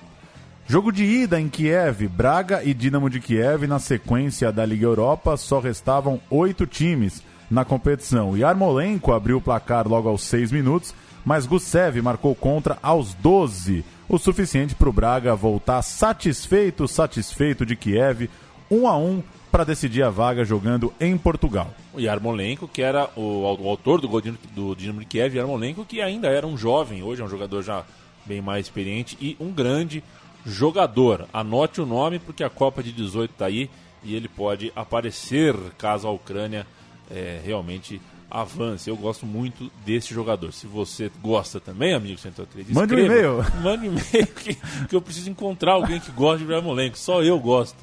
[0.67, 5.36] Jogo de ida em Kiev, Braga e Dinamo de Kiev na sequência da Liga Europa,
[5.36, 8.38] só restavam oito times na competição.
[8.38, 10.95] E Armolenko abriu o placar logo aos seis minutos,
[11.26, 17.76] mas Gusev marcou contra aos 12, o suficiente para o Braga voltar satisfeito, satisfeito de
[17.76, 18.30] Kiev,
[18.69, 21.69] 1 a 1 para decidir a vaga jogando em Portugal.
[21.93, 24.21] O Yarmolenko, que era o, o autor do gol
[24.56, 27.84] do Dinamo de Kiev, Yarmolenko, que ainda era um jovem, hoje é um jogador já
[28.26, 30.02] bem mais experiente e um grande
[30.45, 31.27] jogador.
[31.34, 33.69] Anote o nome porque a Copa de 18 está aí
[34.04, 36.65] e ele pode aparecer caso a Ucrânia
[37.10, 38.89] eh, realmente avance.
[38.89, 40.54] Eu gosto muito desse jogador.
[40.54, 43.45] Se você gosta também, amigo 103, Mande um e-mail.
[43.62, 46.97] Mande um e-mail que, que eu preciso encontrar alguém que gosta de Yarmolenko.
[46.97, 47.77] Só eu gosto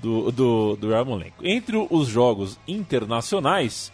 [0.00, 1.44] do, do, do Yarmolenko.
[1.44, 3.90] Entre os jogos internacionais,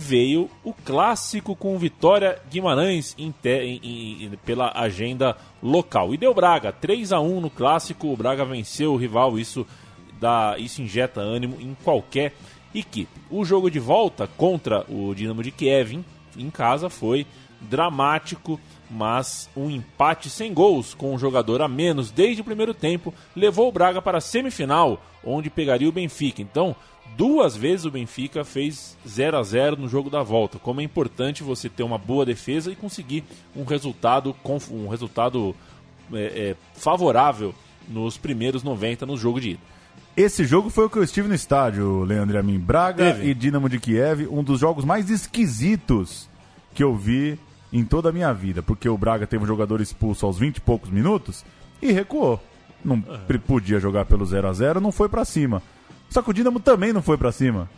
[0.00, 6.14] veio o clássico com Vitória Guimarães em te- em- em- pela agenda local.
[6.14, 9.66] E deu Braga, 3 a 1 no clássico, o Braga venceu o rival, isso,
[10.20, 12.32] dá, isso injeta ânimo em qualquer
[12.72, 13.10] equipe.
[13.28, 16.04] O jogo de volta contra o Dinamo de Kiev em,
[16.36, 17.26] em casa foi
[17.60, 23.12] dramático, mas um empate sem gols com um jogador a menos desde o primeiro tempo
[23.34, 26.40] levou o Braga para a semifinal, onde pegaria o Benfica.
[26.40, 26.76] Então,
[27.16, 30.58] duas vezes o Benfica fez 0 a 0 no jogo da volta.
[30.58, 33.24] Como é importante você ter uma boa defesa e conseguir
[33.56, 34.34] um resultado
[34.70, 35.54] um resultado
[36.12, 36.18] é,
[36.50, 37.54] é, favorável
[37.88, 39.60] nos primeiros 90 no jogo de ida.
[40.16, 42.58] Esse jogo foi o que eu estive no estádio, Leandro e a mim.
[42.58, 43.30] Braga Teve.
[43.30, 46.28] e Dinamo de Kiev, um dos jogos mais esquisitos
[46.74, 47.38] que eu vi
[47.72, 48.60] em toda a minha vida.
[48.62, 51.44] Porque o Braga teve um jogador expulso aos 20 e poucos minutos
[51.80, 52.42] e recuou.
[52.84, 55.62] Não p- podia jogar pelo 0 a 0 não foi pra cima.
[56.10, 57.68] Só que o Dinamo também não foi pra cima.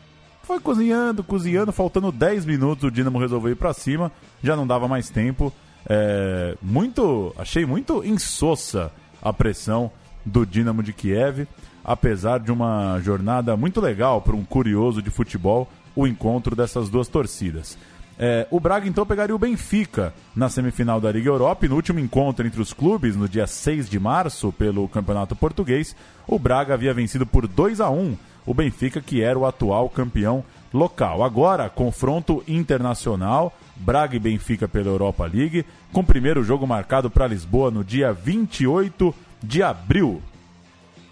[0.42, 4.10] Foi cozinhando, cozinhando, faltando 10 minutos o Dinamo resolveu ir pra cima,
[4.42, 5.52] já não dava mais tempo.
[5.88, 9.90] É, muito, achei muito insossa a pressão
[10.24, 11.46] do Dinamo de Kiev,
[11.84, 17.08] apesar de uma jornada muito legal para um curioso de futebol, o encontro dessas duas
[17.08, 17.76] torcidas.
[18.22, 21.98] É, o Braga então pegaria o Benfica na semifinal da Liga Europa e no último
[21.98, 26.92] encontro entre os clubes, no dia 6 de março, pelo Campeonato Português, o Braga havia
[26.92, 31.24] vencido por 2 a 1 o Benfica, que era o atual campeão local.
[31.24, 37.26] Agora, confronto internacional, Braga e Benfica pela Europa League, com o primeiro jogo marcado para
[37.26, 40.20] Lisboa no dia 28 de abril.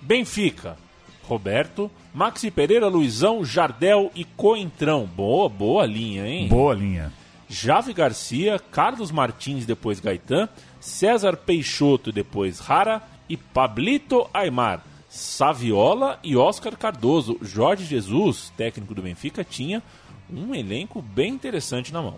[0.03, 0.77] Benfica,
[1.29, 5.05] Roberto, Maxi Pereira, Luizão, Jardel e Coentrão.
[5.05, 6.49] Boa, boa linha, hein?
[6.49, 7.13] Boa linha.
[7.49, 10.49] Jave Garcia, Carlos Martins, depois Gaetan,
[10.81, 14.83] César Peixoto, depois Rara e Pablito Aymar.
[15.09, 17.39] Saviola e Oscar Cardoso.
[17.43, 19.83] Jorge Jesus, técnico do Benfica, tinha
[20.31, 22.17] um elenco bem interessante na mão.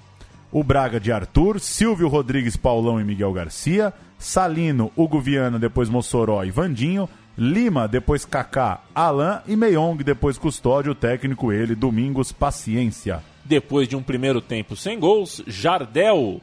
[0.53, 6.42] O Braga de Arthur, Silvio Rodrigues, Paulão e Miguel Garcia, Salino, Hugo Viana, depois Mossoró
[6.42, 7.09] e Vandinho,
[7.40, 13.24] Lima, depois Kaká, Alain e Meyong, depois Custódio, técnico ele, Domingos Paciência.
[13.42, 16.38] Depois de um primeiro tempo sem gols, Jardel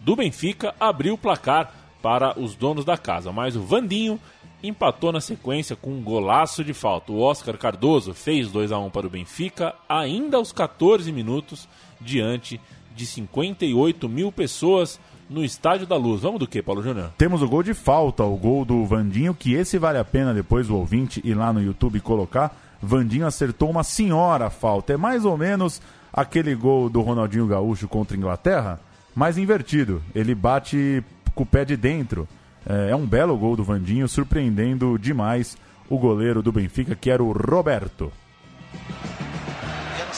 [0.00, 4.18] do Benfica abriu o placar para os donos da casa, mas o Vandinho
[4.62, 7.12] empatou na sequência com um golaço de falta.
[7.12, 11.68] O Oscar Cardoso fez 2 a 1 para o Benfica, ainda aos 14 minutos,
[12.00, 12.58] diante
[12.96, 14.98] de 58 mil pessoas
[15.30, 16.22] no Estádio da Luz.
[16.22, 17.12] Vamos do que, Paulo Júnior?
[17.16, 20.68] Temos o gol de falta, o gol do Vandinho, que esse vale a pena depois
[20.68, 22.54] o ouvinte ir lá no YouTube colocar.
[22.82, 24.92] Vandinho acertou uma senhora falta.
[24.94, 25.80] É mais ou menos
[26.12, 28.80] aquele gol do Ronaldinho Gaúcho contra a Inglaterra,
[29.14, 30.02] mas invertido.
[30.14, 32.26] Ele bate com o pé de dentro.
[32.66, 35.56] É, é um belo gol do Vandinho, surpreendendo demais
[35.88, 38.12] o goleiro do Benfica, que era o Roberto.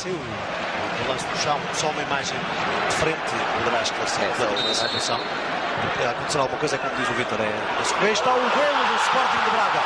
[0.04, 0.61] O
[1.12, 2.38] lance do chão, só uma imagem
[2.88, 5.20] de frente poderá esclarecer a situação.
[6.00, 7.36] É, acontecer alguma coisa, é como diz o Vitor.
[7.40, 9.80] É, aí está o golo do Sporting de Braga.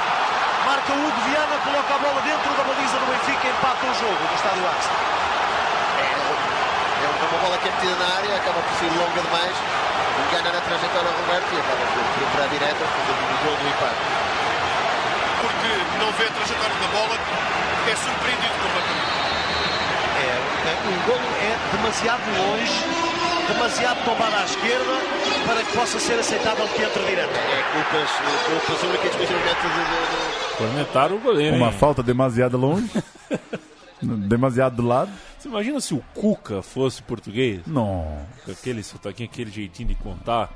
[0.66, 3.94] Marca o Hugo Viana, coloca a bola dentro da baliza do Benfica e empata o
[3.98, 4.96] jogo no estádio Axel.
[6.96, 9.56] É uma bola que é metida na área, acaba por ser longa demais,
[10.26, 14.02] engana na trajetória ao Roberto e acaba por entrar direto, fazendo o gol do empate.
[15.42, 19.26] porque não vê a trajetória da bola, é surpreendido completamente.
[20.66, 24.92] O golo é demasiado longe, demasiado tombado à esquerda
[25.46, 27.30] para que possa ser aceitável que entre direto.
[27.30, 28.10] É culpas,
[28.66, 31.72] culpas únicas e exclusivamente do, Cornetaram o goleiro, Uma hein?
[31.72, 32.90] falta demasiado longe,
[34.02, 35.10] demasiado do lado.
[35.38, 37.60] Você imagina se o Cuca fosse português?
[37.66, 40.50] Não, Com aquele sotaquinho, aquele jeitinho de contar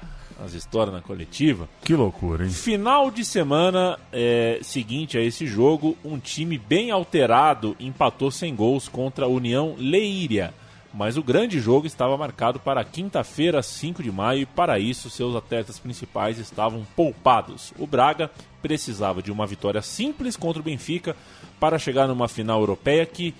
[0.45, 1.69] as histórias na coletiva.
[1.83, 2.51] que loucura, hein?
[2.51, 8.89] Final de semana é, seguinte a esse jogo, um time bem alterado empatou sem gols
[8.89, 10.55] contra a União Leiria.
[10.93, 15.37] Mas o grande jogo estava marcado para quinta-feira, 5 de maio, e para isso seus
[15.37, 17.73] atletas principais estavam poupados.
[17.79, 18.29] O Braga
[18.61, 21.17] precisava de uma vitória simples contra o Benfica
[21.61, 23.35] para chegar numa final europeia que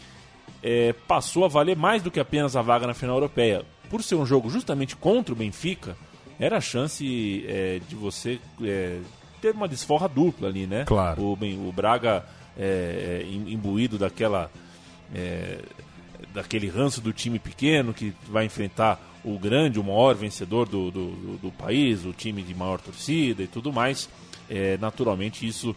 [0.63, 3.65] é, passou a valer mais do que apenas a vaga na final europeia.
[3.89, 5.97] Por ser um jogo justamente contra o Benfica,
[6.41, 8.99] era a chance é, de você é,
[9.41, 10.85] ter uma desforra dupla ali, né?
[10.87, 11.23] Claro.
[11.23, 12.25] O, Ben- o Braga
[12.59, 14.51] é, é, im- imbuído daquela
[15.15, 15.59] é,
[16.35, 21.11] daquele ranço do time pequeno que vai enfrentar o grande, o maior vencedor do, do,
[21.11, 24.09] do- do país, o time de maior torcida e tudo mais.
[24.49, 25.75] É, naturalmente isso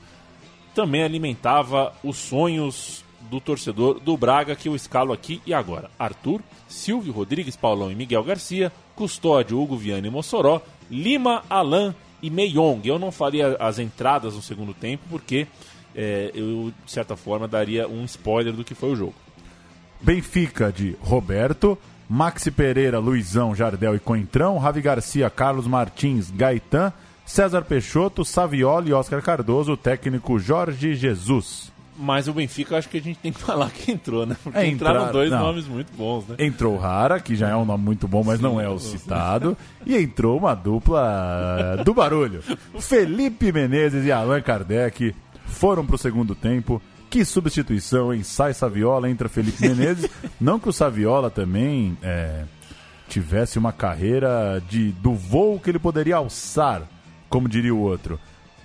[0.73, 5.89] também alimentava os sonhos do torcedor do Braga que eu escalo aqui e agora.
[5.97, 12.29] Arthur, Silvio Rodrigues, Paulão e Miguel Garcia, Custódio, Hugo Viana e Mossoró, Lima, Alain e
[12.29, 12.87] Meyong.
[12.87, 15.47] Eu não faria as entradas no segundo tempo porque
[15.95, 19.15] é, eu, de certa forma, daria um spoiler do que foi o jogo.
[20.01, 21.77] Benfica de Roberto,
[22.09, 26.91] Maxi Pereira, Luizão, Jardel e Coentrão, Ravi Garcia, Carlos Martins, Gaetan,
[27.25, 31.71] César Peixoto, Saviola e Oscar Cardoso, técnico Jorge Jesus.
[31.97, 34.35] Mas o Benfica, acho que a gente tem que falar que entrou, né?
[34.43, 35.39] Porque É, entraram entraram- dois não.
[35.39, 36.35] nomes muito bons, né?
[36.39, 39.95] Entrou Rara, que já é um nome muito bom, mas não é o citado, e
[39.95, 42.41] entrou uma dupla do barulho.
[42.79, 46.81] Felipe Menezes e Allan Kardec foram pro segundo tempo.
[47.09, 48.23] Que substituição, hein?
[48.23, 50.09] Sai Saviola, entra Felipe Menezes.
[50.41, 52.43] Não que o Saviola também é,
[53.07, 56.81] tivesse uma carreira de, do voo que ele poderia alçar,
[57.29, 58.19] como diria o outro.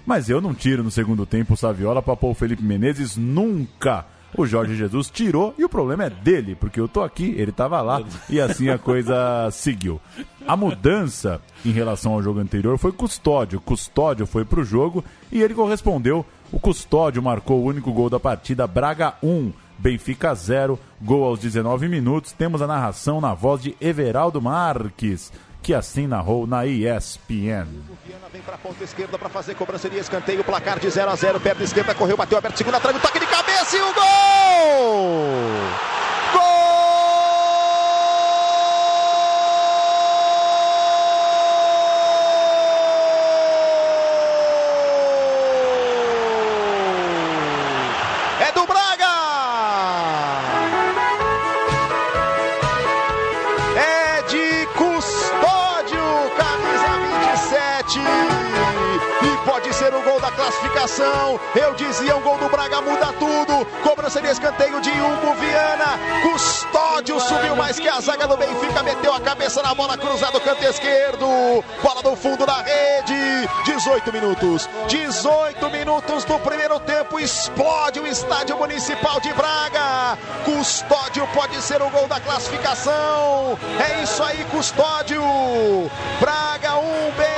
[0.09, 4.07] Mas eu não tiro no segundo tempo o Saviola para pôr o Felipe Menezes nunca.
[4.35, 7.83] O Jorge Jesus tirou e o problema é dele, porque eu tô aqui, ele tava
[7.83, 10.01] lá e assim a coisa seguiu.
[10.47, 13.61] A mudança em relação ao jogo anterior foi Custódio.
[13.61, 16.25] Custódio foi pro jogo e ele correspondeu.
[16.51, 21.87] O Custódio marcou o único gol da partida, Braga 1, Benfica 0, gol aos 19
[21.87, 22.33] minutos.
[22.33, 25.31] Temos a narração na voz de Everaldo Marques,
[25.69, 27.69] que assim narrou na ESPN.
[28.07, 30.43] Viana vem para a ponta esquerda para fazer cobrança de escanteio.
[30.43, 33.77] Placar de 0 a 0 Perna esquerda, correu, bateu aberto, segunda trave, toque de cabeça
[33.77, 36.08] e o gol!
[60.49, 61.39] Classificação.
[61.55, 63.67] Eu dizia, um gol do Braga muda tudo.
[63.83, 65.99] Cobrança de escanteio de Hugo Viana.
[66.23, 68.83] Custódio subiu mais que a zaga do Benfica.
[68.83, 71.27] Meteu a cabeça na bola cruzada do canto esquerdo.
[71.83, 73.49] Bola no fundo da rede.
[73.67, 74.69] 18 minutos.
[74.89, 77.21] 18 minutos do primeiro tempo.
[77.21, 80.19] Explode o estádio municipal de Braga.
[80.45, 83.59] Custódio pode ser o gol da classificação.
[83.79, 85.21] É isso aí, Custódio.
[86.21, 87.38] Braga 1, um, bem.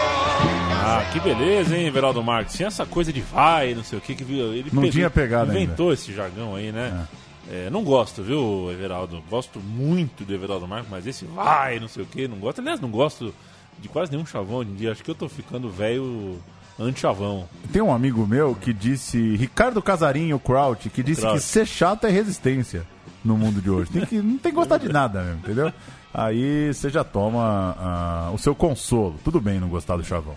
[0.99, 2.57] Ah, que beleza, hein, Everaldo Marques?
[2.57, 5.11] Tinha essa coisa de vai, não sei o que, que viu- ele Não pegou- tinha
[5.11, 7.07] pegado Inventou esse jargão aí, né?
[7.51, 9.23] É, não gosto, viu, Everaldo?
[9.31, 12.61] Gosto muito do Everaldo Marques, mas esse vai, não sei o que, não gosto.
[12.61, 13.35] Aliás, não gosto
[13.81, 14.93] de quase nenhum chavão hoje em dia.
[14.93, 16.39] Acho que eu tô ficando velho
[16.79, 17.49] anti-chavão.
[17.73, 21.39] Tem um amigo meu que disse, Ricardo Casarinho Kraut, que disse Kraut.
[21.39, 22.87] que ser chato é resistência
[23.25, 23.91] no mundo de hoje.
[23.91, 25.73] Tem que, não tem que gostar de nada mesmo, entendeu?
[26.13, 29.17] Aí você já toma ah, o seu consolo.
[29.25, 30.35] Tudo bem não gostar do chavão.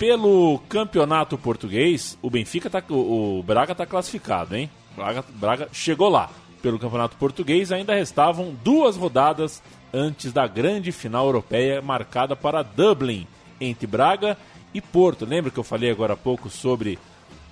[0.00, 2.82] Pelo campeonato português, o Benfica tá.
[2.88, 4.70] O, Braga tá classificado, hein?
[4.96, 6.30] Braga, Braga chegou lá.
[6.62, 13.26] Pelo campeonato português, ainda restavam duas rodadas antes da grande final europeia marcada para Dublin,
[13.60, 14.38] entre Braga
[14.72, 15.26] e Porto.
[15.26, 16.98] Lembra que eu falei agora há pouco sobre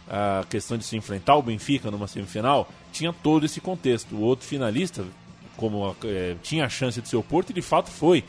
[0.08, 2.66] a questão de se enfrentar o Benfica numa semifinal?
[2.90, 4.14] Tinha todo esse contexto.
[4.14, 5.04] O outro finalista,
[5.54, 8.24] como eh, tinha a chance de ser o Porto, e de fato foi.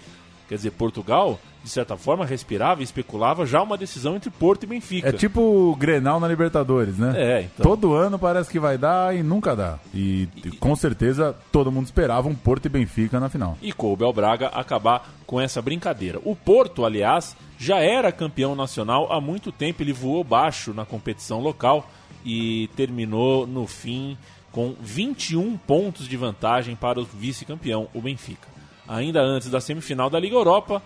[0.50, 4.68] Quer dizer, Portugal, de certa forma, respirava e especulava já uma decisão entre Porto e
[4.68, 5.10] Benfica.
[5.10, 7.14] É tipo o Grenal na Libertadores, né?
[7.18, 7.66] É, então.
[7.66, 9.78] Todo ano parece que vai dar e nunca dá.
[9.94, 10.28] E
[10.60, 13.58] com certeza todo mundo esperava um Porto e Benfica na final.
[13.62, 16.20] E coube ao Braga acabar com essa brincadeira.
[16.24, 19.84] O Porto, aliás, já era campeão nacional há muito tempo.
[19.84, 21.90] Ele voou baixo na competição local
[22.26, 24.18] e terminou no fim
[24.52, 28.48] com 21 pontos de vantagem para o vice-campeão, o Benfica.
[28.88, 30.82] Ainda antes da semifinal da Liga Europa,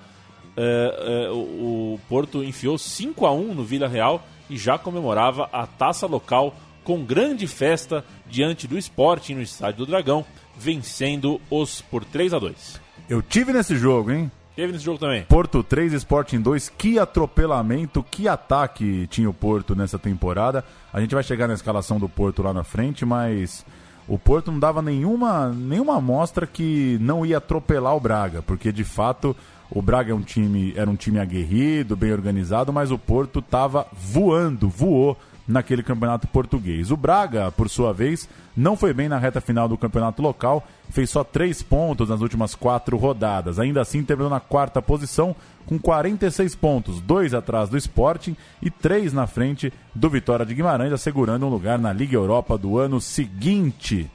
[0.57, 5.65] eh, o, o Porto enfiou 5 a 1 no Vila Real e já comemorava a
[5.65, 10.25] taça local com grande festa diante do Sporting no Estádio do Dragão,
[10.57, 14.31] vencendo-os por 3 a 2 Eu tive nesse jogo, hein?
[14.55, 15.23] Teve nesse jogo também.
[15.23, 16.69] Porto 3, Sporting 2.
[16.69, 20.63] Que atropelamento, que ataque tinha o Porto nessa temporada.
[20.91, 23.65] A gente vai chegar na escalação do Porto lá na frente, mas
[24.07, 28.83] o Porto não dava nenhuma, nenhuma amostra que não ia atropelar o Braga, porque de
[28.83, 29.35] fato
[29.70, 33.88] o Braga é um time, era um time aguerrido, bem organizado, mas o Porto estava
[33.91, 36.91] voando, voou naquele campeonato português.
[36.91, 41.09] O Braga, por sua vez, não foi bem na reta final do campeonato local, fez
[41.09, 43.59] só três pontos nas últimas quatro rodadas.
[43.59, 45.36] Ainda assim, terminou na quarta posição
[45.66, 50.93] com 46 pontos, dois atrás do Sporting e três na frente do Vitória de Guimarães,
[50.93, 54.09] assegurando um lugar na Liga Europa do ano seguinte.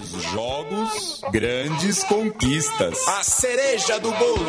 [0.00, 3.06] Grandes jogos, grandes conquistas.
[3.06, 4.46] A cereja do bolo.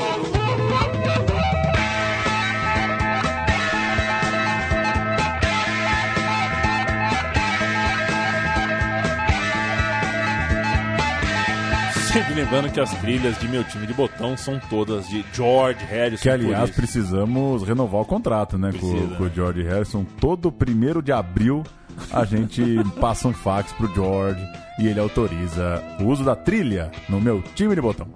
[12.13, 16.23] Sempre lembrando que as trilhas de meu time de botão são todas de George Harrison.
[16.23, 19.31] Que, aliás, precisamos renovar o contrato, né, com, com o né?
[19.35, 20.05] George Harrison.
[20.19, 21.63] Todo primeiro de abril
[22.11, 22.63] a gente
[22.99, 24.41] passa um fax pro George
[24.79, 28.07] e ele autoriza o uso da trilha no meu time de botão.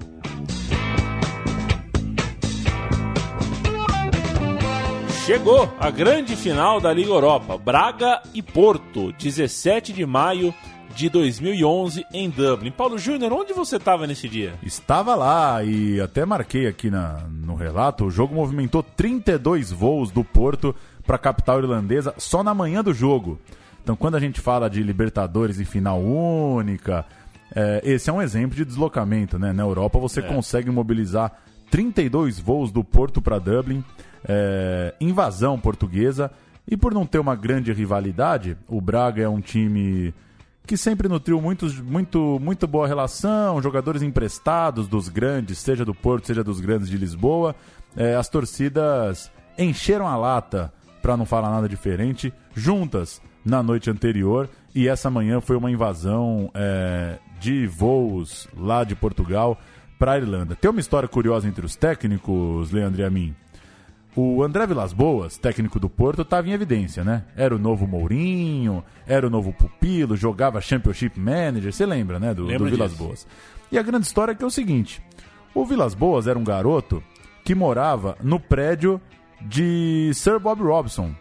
[5.25, 10.53] Chegou a grande final da Liga Europa, Braga e Porto, 17 de maio
[10.95, 12.71] de 2011 em Dublin.
[12.71, 14.53] Paulo Júnior, onde você estava nesse dia?
[14.63, 20.23] Estava lá e até marquei aqui na, no relato, o jogo movimentou 32 voos do
[20.23, 20.75] Porto
[21.05, 23.39] para a capital irlandesa só na manhã do jogo.
[23.85, 27.05] Então, quando a gente fala de Libertadores e final única,
[27.55, 29.37] é, esse é um exemplo de deslocamento.
[29.37, 29.53] Né?
[29.53, 31.31] Na Europa, você consegue mobilizar
[31.69, 33.83] 32 voos do Porto para Dublin,
[34.27, 36.31] é, invasão portuguesa.
[36.67, 40.11] E por não ter uma grande rivalidade, o Braga é um time
[40.65, 46.25] que sempre nutriu muitos, muito, muito boa relação, jogadores emprestados dos grandes, seja do Porto,
[46.25, 47.55] seja dos grandes de Lisboa.
[47.95, 50.73] É, as torcidas encheram a lata,
[51.03, 54.49] para não falar nada diferente, juntas na noite anterior.
[54.73, 59.57] E essa manhã foi uma invasão é, de voos lá de Portugal
[59.99, 60.55] para a Irlanda.
[60.55, 63.35] Tem uma história curiosa entre os técnicos, Leandro e a mim.
[64.15, 67.25] O André Vilas Boas, técnico do Porto, estava em evidência, né?
[67.35, 72.33] Era o novo Mourinho, era o novo Pupilo, jogava Championship Manager, você lembra, né?
[72.33, 73.03] Do, do Vilas disso.
[73.03, 73.27] Boas.
[73.69, 75.01] E a grande história é que é o seguinte:
[75.53, 77.03] o Vilas Boas era um garoto
[77.43, 79.01] que morava no prédio
[79.41, 81.13] de Sir Bob Robson.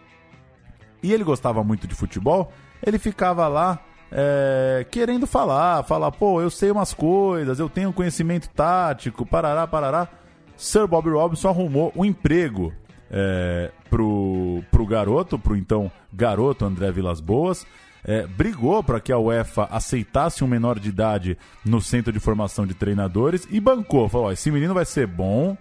[1.04, 2.50] E ele gostava muito de futebol,
[2.82, 3.78] ele ficava lá
[4.10, 10.08] é, querendo falar, falar, pô, eu sei umas coisas, eu tenho conhecimento tático, parará, parará.
[10.56, 12.72] Sir Bob Robinson arrumou um emprego
[13.10, 17.66] é, pro, pro garoto, pro então garoto André Vilas Boas,
[18.02, 22.66] é, brigou para que a UEFA aceitasse um menor de idade no centro de formação
[22.66, 24.08] de treinadores e bancou.
[24.08, 25.54] Falou: esse menino vai ser bom,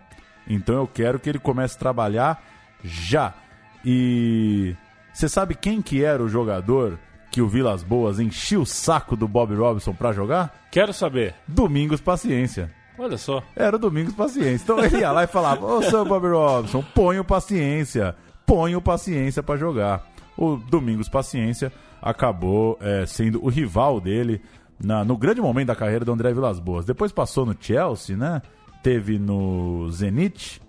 [0.47, 2.41] então eu quero que ele comece a trabalhar
[2.81, 3.33] já.
[3.83, 4.75] E
[5.13, 6.97] você sabe quem que era o jogador
[7.31, 10.53] que o Vilas Boas enchia o saco do Bob Robinson para jogar?
[10.71, 11.33] Quero saber.
[11.47, 12.71] Domingos Paciência.
[12.97, 13.41] Olha só.
[13.55, 14.63] Era o Domingos Paciência.
[14.63, 18.15] Então ele ia lá e falava: Ô, seu Bob Robinson, põe o paciência.
[18.45, 20.05] Põe o paciência para jogar.
[20.37, 24.41] O Domingos Paciência acabou é, sendo o rival dele
[24.79, 26.85] na- no grande momento da carreira do André Vilas Boas.
[26.85, 28.41] Depois passou no Chelsea, né?
[28.83, 30.61] Teve no Zenit.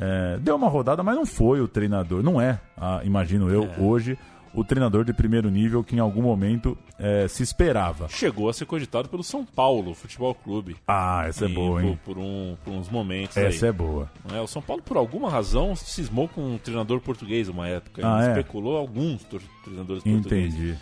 [0.00, 2.22] É, deu uma rodada, mas não foi o treinador.
[2.22, 4.16] Não é, ah, imagino eu, hoje,
[4.54, 8.08] o treinador de primeiro nível que em algum momento é, se esperava.
[8.08, 10.76] Chegou a ser cogitado pelo São Paulo Futebol Clube.
[10.88, 11.98] Ah, essa é E boa, hein?
[12.02, 13.68] Por, por um- por uns momentos Essa aí.
[13.68, 14.10] é boa.
[14.32, 18.00] É, o São Paulo, por alguma razão, cismou com um treinador português uma época.
[18.04, 18.30] Ah, Ele é?
[18.40, 19.22] especulou alguns
[19.62, 20.54] treinadores portugueses.
[20.54, 20.76] Entendi.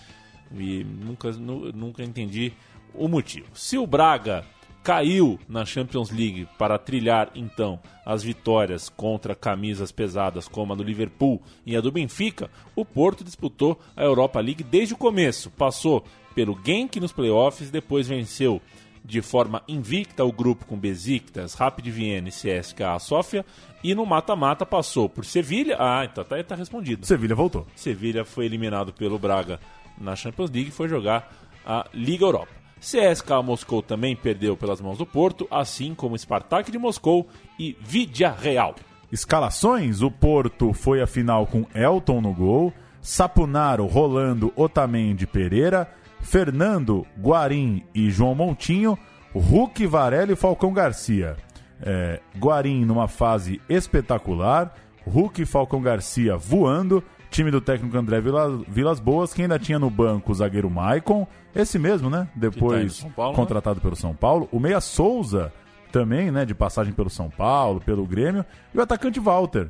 [0.56, 2.52] E nunca, nu- nunca entendi
[2.94, 3.48] o motivo.
[3.52, 4.44] Se o Braga
[4.88, 10.82] caiu na Champions League para trilhar, então, as vitórias contra camisas pesadas como a do
[10.82, 15.50] Liverpool e a do Benfica, o Porto disputou a Europa League desde o começo.
[15.50, 16.02] Passou
[16.34, 18.62] pelo Genk nos playoffs, depois venceu
[19.04, 23.44] de forma invicta o grupo com Besiktas, Rapid Viena e CSKA Sofia
[23.84, 25.76] e no mata-mata passou por Sevilha.
[25.78, 27.04] Ah, então tá, tá respondido.
[27.04, 27.66] Sevilha voltou.
[27.76, 29.60] Sevilha foi eliminado pelo Braga
[29.98, 31.30] na Champions League e foi jogar
[31.66, 32.57] a Liga Europa.
[32.80, 37.26] CSKA Moscou também perdeu pelas mãos do Porto, assim como Spartak de Moscou
[37.58, 38.74] e Vidia Real.
[39.10, 47.06] Escalações: o Porto foi à final com Elton no gol, Sapunaro, Rolando, Otamendi, Pereira, Fernando,
[47.20, 48.98] Guarim e João Montinho,
[49.34, 51.36] Hulk, Varela e Falcão Garcia.
[51.80, 54.74] É, Guarim numa fase espetacular,
[55.06, 59.78] Hulk e Falcão Garcia voando, time do técnico André Vila- Vilas Boas, que ainda tinha
[59.78, 62.24] no banco o zagueiro Maicon, esse mesmo, né?
[62.24, 63.36] tá Depois São Paulo, né?
[63.36, 65.52] contratado pelo São Paulo, o Meia Souza
[65.92, 69.68] também, né, de passagem pelo São Paulo, pelo Grêmio, e o atacante Walter.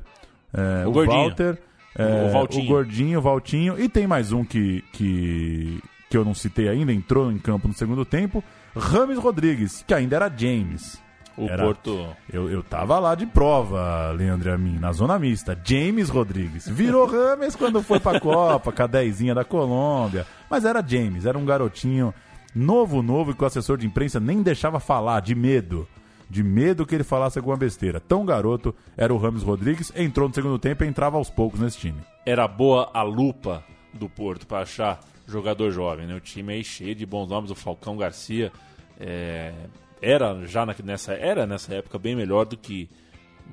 [0.52, 1.20] É, O o gordinho.
[1.28, 1.58] Walter,
[1.96, 2.64] é, O Valtinho.
[2.64, 5.80] o gordinho, o Valtinho, e tem mais um que, que,
[6.10, 8.42] que eu não citei ainda, entrou em campo no segundo tempo,
[8.76, 11.00] Rames Rodrigues, que ainda era James.
[11.38, 12.06] O Era- Porto.
[12.32, 15.56] Eu, eu tava lá de prova, Leandro a mim, na zona mista.
[15.64, 16.66] James Rodrigues.
[16.68, 20.26] Virou Rames quando foi pra Copa, com a dezinha da Colômbia.
[20.50, 22.12] Mas era James, era um garotinho
[22.54, 25.86] novo, novo, e que o assessor de imprensa nem deixava falar, de medo.
[26.28, 28.00] De medo que ele falasse alguma besteira.
[28.00, 31.78] Tão garoto era o Rames Rodrigues, entrou no segundo tempo e entrava aos poucos nesse
[31.78, 31.98] time.
[32.26, 33.64] Era boa a lupa
[33.94, 36.14] do Porto para achar jogador jovem, né?
[36.14, 38.52] O time aí cheio de bons nomes, o Falcão Garcia
[39.00, 39.52] é,
[40.00, 42.88] era já na- nessa era nessa época bem melhor do que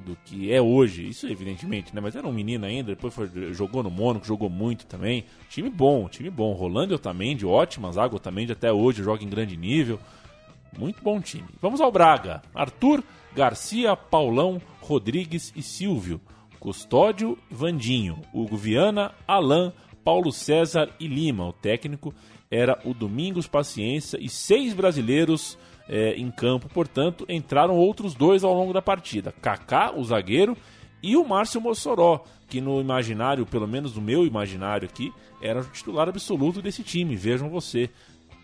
[0.06, 1.08] do que é hoje.
[1.08, 2.02] Isso evidentemente, né?
[2.02, 5.24] Mas era um menino ainda, depois foi- jogou no Mônaco, jogou muito também.
[5.50, 6.52] Time bom, time bom.
[6.52, 9.98] Rolando Otamendi, ótima zaga, Otamendi até hoje joga em grande nível.
[10.78, 11.48] Muito bom time.
[11.62, 12.42] Vamos ao Braga.
[12.54, 13.02] Arthur,
[13.34, 16.20] Garcia, Paulão, Rodrigues e Silvio.
[16.60, 18.20] Custódio, Vandinho.
[18.34, 19.72] Hugo Viana, Alain,
[20.04, 21.48] Paulo César e Lima.
[21.48, 22.14] O técnico
[22.52, 25.58] era o Domingos Paciência e seis brasileiros
[25.88, 26.68] eh, em campo.
[26.70, 29.34] Portanto, entraram outros dois ao longo da partida.
[29.42, 30.58] Kaká, o zagueiro,
[31.02, 35.66] e o Márcio Mossoró, que no imaginário, pelo menos no meu imaginário aqui, era o
[35.66, 37.16] titular absoluto desse time.
[37.16, 37.90] Vejam você.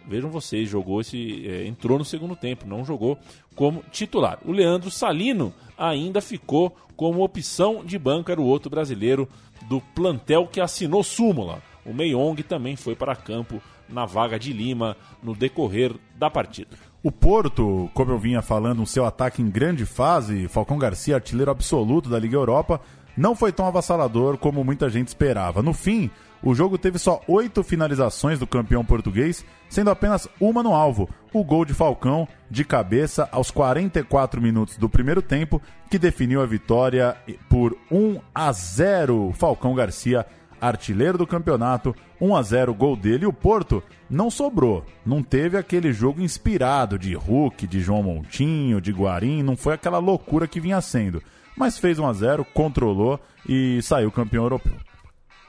[0.08, 1.48] Vejam vocês, jogou esse.
[1.48, 3.18] eh, entrou no segundo tempo, não jogou
[3.56, 4.40] como titular.
[4.46, 9.28] O Leandro Salino ainda ficou como opção de banco, era o outro brasileiro
[9.68, 11.62] do plantel que assinou súmula.
[11.86, 16.78] O Meiong também foi para campo na vaga de Lima no decorrer da partida.
[17.04, 21.50] O Porto, como eu vinha falando, o seu ataque em grande fase, Falcão Garcia, artilheiro
[21.50, 22.80] absoluto da Liga Europa,
[23.18, 25.64] não foi tão avassalador como muita gente esperava.
[25.64, 26.12] No fim,
[26.44, 31.44] o jogo teve só oito finalizações do campeão português, sendo apenas uma no alvo, o
[31.44, 37.18] gol de Falcão de cabeça aos 44 minutos do primeiro tempo, que definiu a vitória
[37.50, 39.34] por 1 a 0.
[39.34, 40.24] Falcão Garcia
[40.62, 43.24] artilheiro do campeonato, 1 a 0 gol dele.
[43.24, 48.80] E o Porto não sobrou, não teve aquele jogo inspirado de Hulk, de João Montinho,
[48.80, 51.22] de Guarim, não foi aquela loucura que vinha sendo.
[51.58, 54.76] Mas fez 1 a 0 controlou e saiu campeão europeu.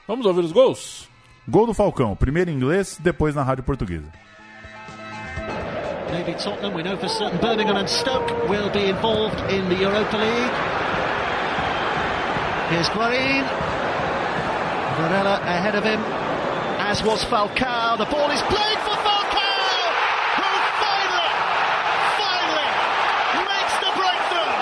[0.07, 1.07] Vamos ouvir os gols?
[1.47, 4.09] Gol do Falcão, primeiro em inglês, depois na rádio portuguesa.
[6.11, 10.15] Maybe Tottenham, we know for certain Birmingham and Stoke will be involved in the Europa
[10.15, 10.53] League.
[12.69, 13.82] Here's Guarin.
[14.93, 15.97] Varela ahead of him,
[16.77, 17.97] as was Falcao.
[17.97, 19.65] The ball is played for Falcao,
[20.37, 21.33] who finally,
[22.21, 22.69] finally
[23.41, 24.53] makes the breakthrough.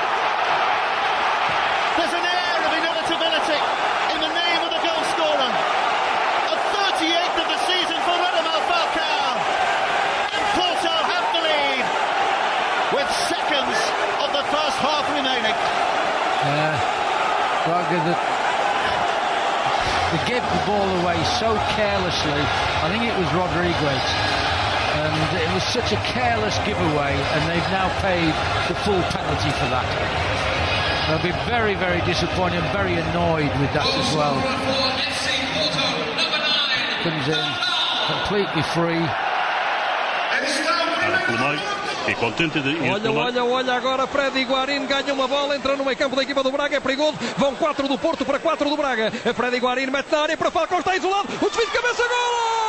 [1.99, 3.59] There's an air of inevitability
[4.15, 5.51] in the name of the goal scorer.
[5.51, 9.35] A 38th of the season for Radamel Falcao.
[10.31, 11.83] And Porto have the lead
[12.95, 13.77] with seconds
[14.23, 15.57] of the first half remaining.
[17.67, 18.40] Braga that
[20.11, 22.43] they gave the ball away so carelessly.
[22.83, 24.05] I think it was Rodriguez.
[24.91, 28.27] And it was such a careless giveaway, and they've now paid
[28.67, 29.87] the full penalty for that.
[31.07, 34.35] They'll be very, very disappointed and very annoyed with that as well.
[37.03, 37.71] Comes in
[38.11, 39.07] completely free.
[42.07, 45.97] E contente de Olha, olha, olha agora Freddy Guarin ganha uma bola, entra no meio
[45.97, 47.17] campo da equipa do Braga, é perigoso.
[47.37, 49.11] Vão 4 do Porto para 4 do Braga.
[49.11, 51.27] Freddy Guarin mete na área para Falcão, está isolado.
[51.41, 52.60] O desvio de cabeça, gol!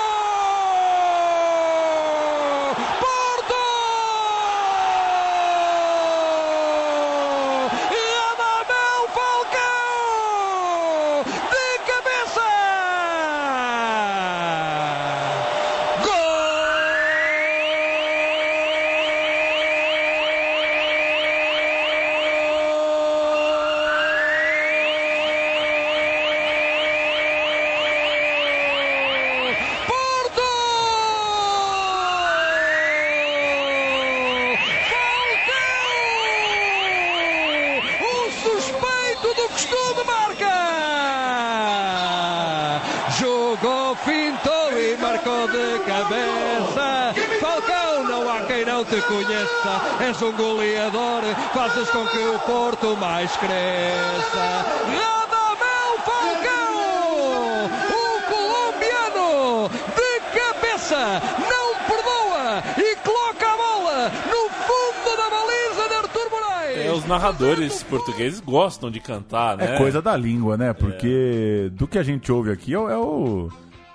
[53.46, 54.44] Cresça.
[54.86, 57.66] Radamel Falcão!
[57.90, 61.20] O colombiano de cabeça
[61.50, 66.78] não perdoa e coloca a bola no fundo da baliza de Artur Moraes.
[66.86, 69.74] É, os narradores portugueses gostam de cantar, né?
[69.74, 70.72] É coisa da língua, né?
[70.72, 73.48] Porque do que a gente ouve aqui é, o- é o.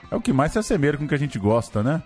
[0.09, 2.01] É o que mais se assemelha com o que a gente gosta, né?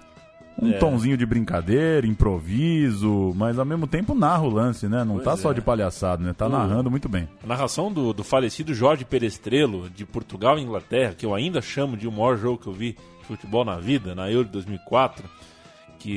[0.62, 0.78] Um É.
[0.78, 5.04] tonzinho de brincadeira, improviso, mas ao mesmo tempo narra o lance, né?
[5.04, 5.54] Não Pois tá só é.
[5.54, 6.34] de palhaçada, né?
[6.34, 7.28] Tá narrando muito bem.
[7.43, 11.95] A narração do, do falecido Jorge Perestrelo, de Portugal e Inglaterra, que eu ainda chamo
[11.97, 15.24] de o maior jogo que eu vi de futebol na vida, na Euro de 2004,
[15.97, 16.12] que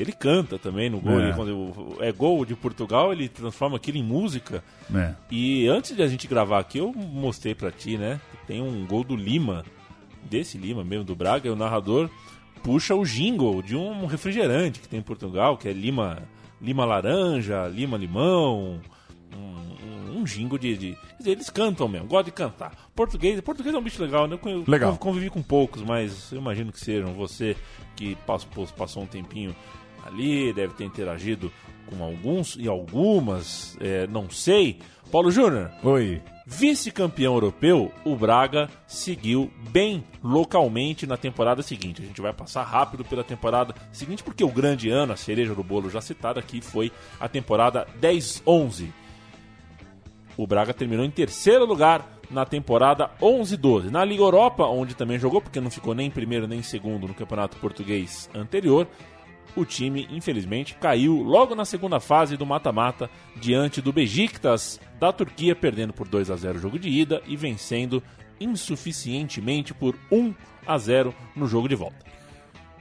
[0.00, 1.20] ele canta também no gol.
[1.20, 1.32] É.
[1.32, 4.62] quando é gol de Portugal, ele transforma aquilo em música.
[4.94, 5.14] É.
[5.30, 8.20] E antes de a gente gravar aqui, eu mostrei pra ti, né?
[8.46, 9.64] Tem um gol do Lima,
[10.28, 12.10] desse Lima mesmo, do Braga, e o narrador
[12.58, 16.22] puxa o jingle de um refrigerante que tem em Portugal, que é Lima,
[16.60, 18.80] Lima Laranja, Lima Limão,
[19.34, 19.38] um,
[20.14, 22.90] um, um jingle de, de- Quer dizer, eles cantam mesmo, gostam de cantar.
[22.94, 24.38] Português, português é um bicho legal, né?
[24.44, 24.96] Eu Legal.
[24.96, 27.12] convivi com poucos, mas eu imagino que sejam.
[27.14, 27.56] Você
[27.96, 29.54] que passou, passou um tempinho
[30.06, 31.50] ali, deve ter interagido
[31.86, 34.78] com alguns e algumas, é, não sei.
[35.10, 35.70] Paulo Júnior.
[35.82, 36.20] Oi.
[36.46, 42.02] Vice-campeão europeu, o Braga seguiu bem localmente na temporada seguinte.
[42.02, 45.62] A gente vai passar rápido pela temporada seguinte, porque o grande ano, a cereja do
[45.62, 46.90] bolo já citada aqui, foi
[47.20, 48.88] a temporada 10-11.
[50.36, 53.90] O Braga terminou em terceiro lugar na temporada 11-12.
[53.90, 57.08] Na Liga Europa, onde também jogou, porque não ficou nem em primeiro nem em segundo
[57.08, 58.86] no campeonato português anterior,
[59.58, 65.56] o time, infelizmente, caiu logo na segunda fase do mata-mata diante do Besiktas da Turquia,
[65.56, 68.02] perdendo por 2 a 0 o jogo de ida e vencendo
[68.40, 70.34] insuficientemente por 1
[70.66, 72.17] a 0 no jogo de volta.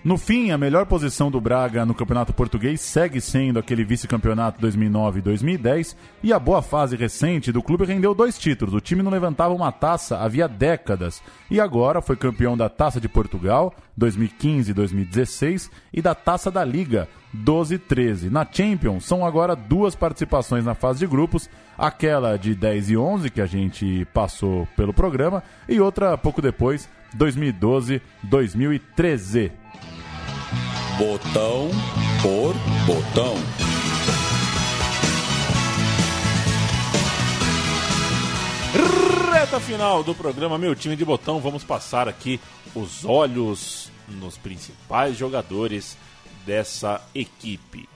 [0.08, 5.20] No fim, a melhor posição do Braga no Campeonato Português segue sendo aquele vice-campeonato 2009
[5.20, 8.74] e 2010, e a boa fase recente do clube rendeu dois títulos.
[8.74, 13.10] O time não levantava uma taça havia décadas, e agora foi campeão da Taça de
[13.10, 18.30] Portugal 2015 e 2016 e da Taça da Liga 12 e 13.
[18.30, 23.30] Na Champions, são agora duas participações na fase de grupos, aquela de 10 e 11
[23.30, 26.88] que a gente passou pelo programa, e outra pouco depois,
[27.18, 29.52] 2012-2013.
[30.98, 31.70] Botão
[32.24, 32.56] por
[32.88, 33.36] botão.
[39.32, 42.40] Reta final do programa Meu Time de Botão, vamos passar aqui
[42.74, 45.96] os olhos nos principais jogadores
[46.48, 47.88] dessa equipe.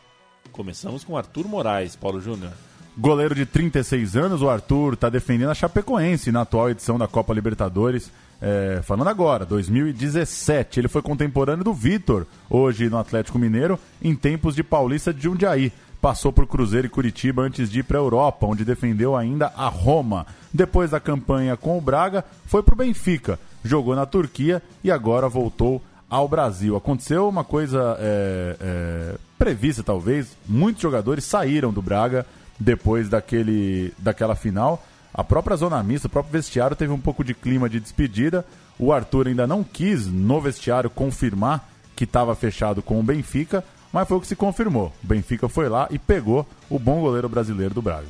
[0.51, 2.51] Começamos com Arthur Moraes, Paulo Júnior.
[2.95, 7.33] Goleiro de 36 anos, o Arthur está defendendo a Chapecoense na atual edição da Copa
[7.33, 8.11] Libertadores.
[8.41, 10.79] É, falando agora, 2017.
[10.79, 15.71] Ele foi contemporâneo do Vitor, hoje no Atlético Mineiro, em tempos de Paulista de Jundiaí.
[16.01, 19.67] Passou por Cruzeiro e Curitiba antes de ir para a Europa, onde defendeu ainda a
[19.67, 20.25] Roma.
[20.51, 23.39] Depois da campanha com o Braga, foi para o Benfica.
[23.63, 25.79] jogou na Turquia e agora voltou
[26.09, 26.75] ao Brasil.
[26.75, 30.35] Aconteceu uma coisa é, é, prevista, talvez.
[30.47, 32.25] Muitos jogadores saíram do Braga
[32.59, 34.83] depois daquele, daquela final.
[35.13, 38.45] A própria zona mista, o próprio vestiário teve um pouco de clima de despedida.
[38.79, 44.07] O Arthur ainda não quis, no vestiário, confirmar que estava fechado com o Benfica, mas
[44.07, 44.91] foi o que se confirmou.
[45.03, 48.07] O Benfica foi lá e pegou o bom goleiro brasileiro do Braga.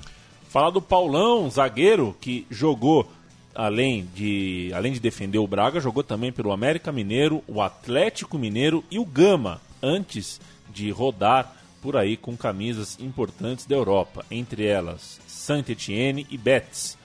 [0.47, 3.09] Falar do Paulão, zagueiro, que jogou,
[3.55, 8.83] além de, além de defender o Braga, jogou também pelo América Mineiro, o Atlético Mineiro
[8.91, 10.39] e o Gama, antes
[10.71, 16.97] de rodar por aí com camisas importantes da Europa, entre elas Saint-Étienne e Betis.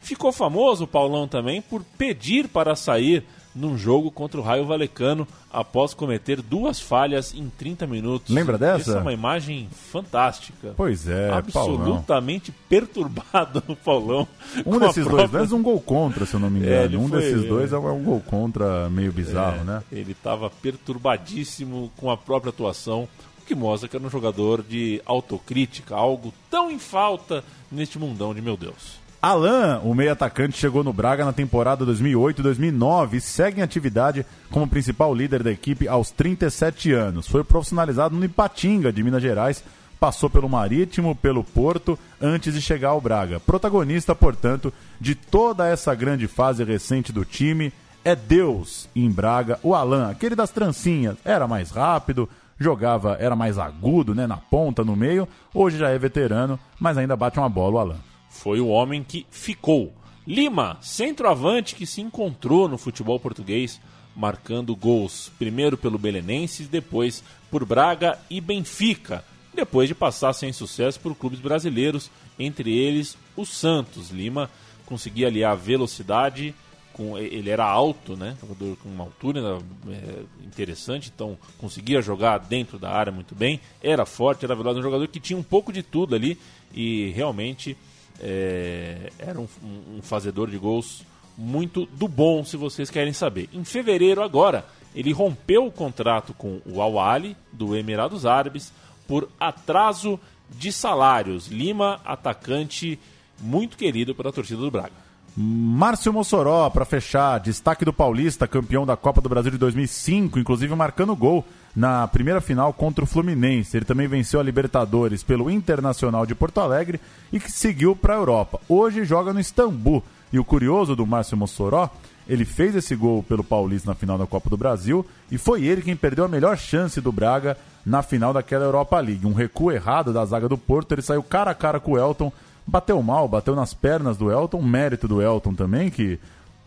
[0.00, 3.24] Ficou famoso o Paulão também por pedir para sair
[3.54, 8.34] num jogo contra o Raio Valecano após cometer duas falhas em 30 minutos.
[8.34, 8.92] Lembra dessa?
[8.92, 10.74] Essa é uma imagem fantástica.
[10.76, 12.66] Pois é, Absolutamente Paulão.
[12.68, 14.28] perturbado o Paulão.
[14.64, 15.28] Um desses própria...
[15.28, 16.94] dois, mas um gol contra, se eu não me engano.
[16.94, 19.82] É, um foi, desses dois é um gol contra meio bizarro, é, né?
[19.90, 23.08] Ele estava perturbadíssimo com a própria atuação,
[23.50, 28.40] que mostra que era um jogador de autocrítica, algo tão em falta neste mundão de
[28.40, 29.00] meu Deus.
[29.20, 34.68] Alain, o meio atacante, chegou no Braga na temporada 2008-2009 e segue em atividade como
[34.68, 37.26] principal líder da equipe aos 37 anos.
[37.26, 39.64] Foi profissionalizado no Ipatinga, de Minas Gerais,
[39.98, 43.40] passou pelo Marítimo, pelo Porto, antes de chegar ao Braga.
[43.40, 47.72] Protagonista, portanto, de toda essa grande fase recente do time,
[48.04, 49.58] é Deus em Braga.
[49.60, 52.28] O Alain, aquele das trancinhas, era mais rápido,
[52.60, 55.26] jogava, era mais agudo, né, na ponta, no meio.
[55.52, 59.26] Hoje já é veterano, mas ainda bate uma bola o Alain foi o homem que
[59.30, 59.92] ficou.
[60.26, 63.80] Lima, centroavante que se encontrou no futebol português,
[64.14, 71.00] marcando gols primeiro pelo Belenenses, depois por Braga e Benfica, depois de passar sem sucesso
[71.00, 74.10] por clubes brasileiros, entre eles o Santos.
[74.10, 74.48] Lima
[74.86, 76.54] conseguia aliar velocidade,
[77.00, 78.36] com, ele era alto, né?
[78.38, 84.04] Jogador com uma altura é, interessante, então conseguia jogar dentro da área muito bem, era
[84.04, 86.38] forte, era veloz, um jogador que tinha um pouco de tudo ali
[86.74, 87.74] e realmente
[88.20, 91.02] é, era um, um, fazedor de gols
[91.38, 93.48] muito do bom, se vocês querem saber.
[93.50, 98.74] Em fevereiro, agora, ele rompeu o contrato com o Al-Ali, do Emirados Árabes,
[99.08, 100.20] por atraso
[100.50, 101.46] de salários.
[101.46, 102.98] Lima, atacante
[103.40, 104.99] muito querido pela torcida do Braga.
[105.36, 110.74] Márcio Mossoró, para fechar, destaque do Paulista, campeão da Copa do Brasil de 2005, inclusive
[110.74, 113.76] marcando gol na primeira final contra o Fluminense.
[113.76, 117.00] Ele também venceu a Libertadores pelo Internacional de Porto Alegre
[117.32, 118.60] e que seguiu para a Europa.
[118.68, 120.02] Hoje joga no Istambul.
[120.32, 121.90] E o curioso do Márcio Mossoró,
[122.28, 125.82] ele fez esse gol pelo Paulista na final da Copa do Brasil e foi ele
[125.82, 129.26] quem perdeu a melhor chance do Braga na final daquela Europa League.
[129.26, 132.32] Um recuo errado da zaga do Porto, ele saiu cara a cara com o Elton,
[132.70, 136.18] bateu mal, bateu nas pernas do Elton, mérito do Elton também, que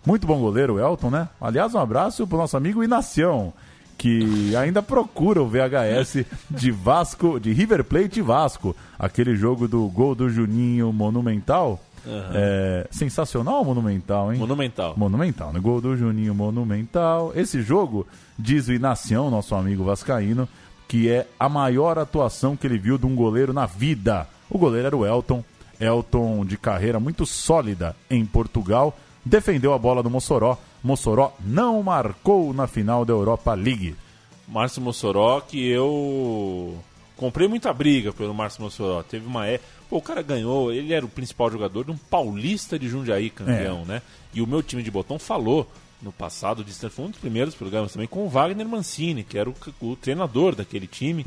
[0.05, 1.29] muito bom goleiro o Elton, né?
[1.39, 3.53] Aliás, um abraço pro nosso amigo Inacião
[3.97, 9.87] que ainda procura o VHS de Vasco, de River Plate e Vasco, aquele jogo do
[9.87, 11.79] gol do Juninho Monumental.
[12.05, 12.21] Uhum.
[12.33, 14.37] É, sensacional monumental, hein?
[14.37, 14.93] Monumental.
[14.97, 15.59] Monumental, né?
[15.61, 17.31] Gol do Juninho Monumental.
[17.33, 18.05] Esse jogo,
[18.37, 20.49] diz o Inacião, nosso amigo vascaíno,
[20.85, 24.27] que é a maior atuação que ele viu de um goleiro na vida.
[24.49, 25.41] O goleiro era o Elton.
[25.83, 28.97] Elton de carreira muito sólida em Portugal.
[29.25, 33.95] Defendeu a bola do Mossoró Mossoró não marcou na final da Europa League.
[34.45, 36.77] Márcio Mossoró, que eu
[37.15, 39.01] comprei muita briga pelo Márcio Mossoró.
[39.01, 42.77] Teve uma é, Pô, o cara ganhou, ele era o principal jogador de um paulista
[42.77, 43.85] de Jundiaí campeão, é.
[43.85, 44.01] né?
[44.33, 45.71] E o meu time de botão falou
[46.01, 49.49] no passado, de foi um dos primeiros programas também, com o Wagner Mancini, que era
[49.49, 51.25] o, o treinador daquele time.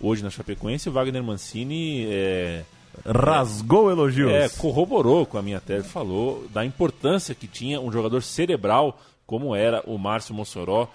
[0.00, 2.64] Hoje na Chapecoense, o Wagner Mancini é,
[3.04, 4.32] rasgou elogios.
[4.32, 9.54] É, corroborou com a minha tese, falou da importância que tinha um jogador cerebral como
[9.54, 10.88] era o Márcio Mossoró,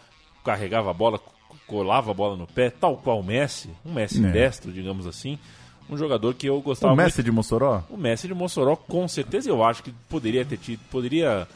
[0.43, 1.19] carregava a bola,
[1.67, 4.31] colava a bola no pé, tal qual o Messi, um Messi é.
[4.31, 5.37] destro, digamos assim.
[5.87, 7.25] Um jogador que eu gostava O Messi muito.
[7.25, 7.83] de Mossoró?
[7.91, 11.47] O Messi de Mossoró, com certeza, eu acho que poderia ter tido, poderia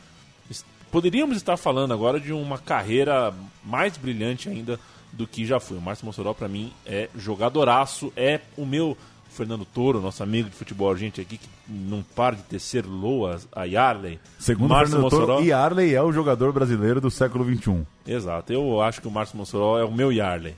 [0.92, 3.34] poderíamos estar falando agora de uma carreira
[3.64, 4.80] mais brilhante ainda
[5.12, 5.78] do que já foi.
[5.78, 8.96] O Márcio Mossoró, para mim, é jogadoraço, é o meu
[9.38, 13.66] Fernando Toro, nosso amigo de futebol gente aqui, que não para de tecer loas a
[13.66, 14.20] Yarley.
[14.40, 17.86] Segundo Márcio Fernando Mossoró, Toro, Yarley é o jogador brasileiro do século XXI.
[18.06, 20.56] Exato, eu acho que o Márcio Mossoró é o meu Yarley.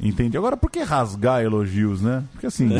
[0.00, 0.36] Entendi.
[0.36, 2.22] Agora, por que rasgar elogios, né?
[2.32, 2.70] Porque assim,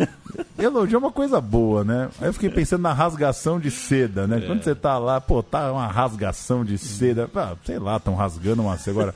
[0.58, 2.08] elogio é uma coisa boa, né?
[2.20, 4.38] Aí eu fiquei pensando na rasgação de seda, né?
[4.38, 4.40] É.
[4.40, 8.62] Quando você tá lá, pô, tá uma rasgação de seda, ah, sei lá, estão rasgando
[8.62, 9.00] uma seda.
[9.00, 9.14] Agora,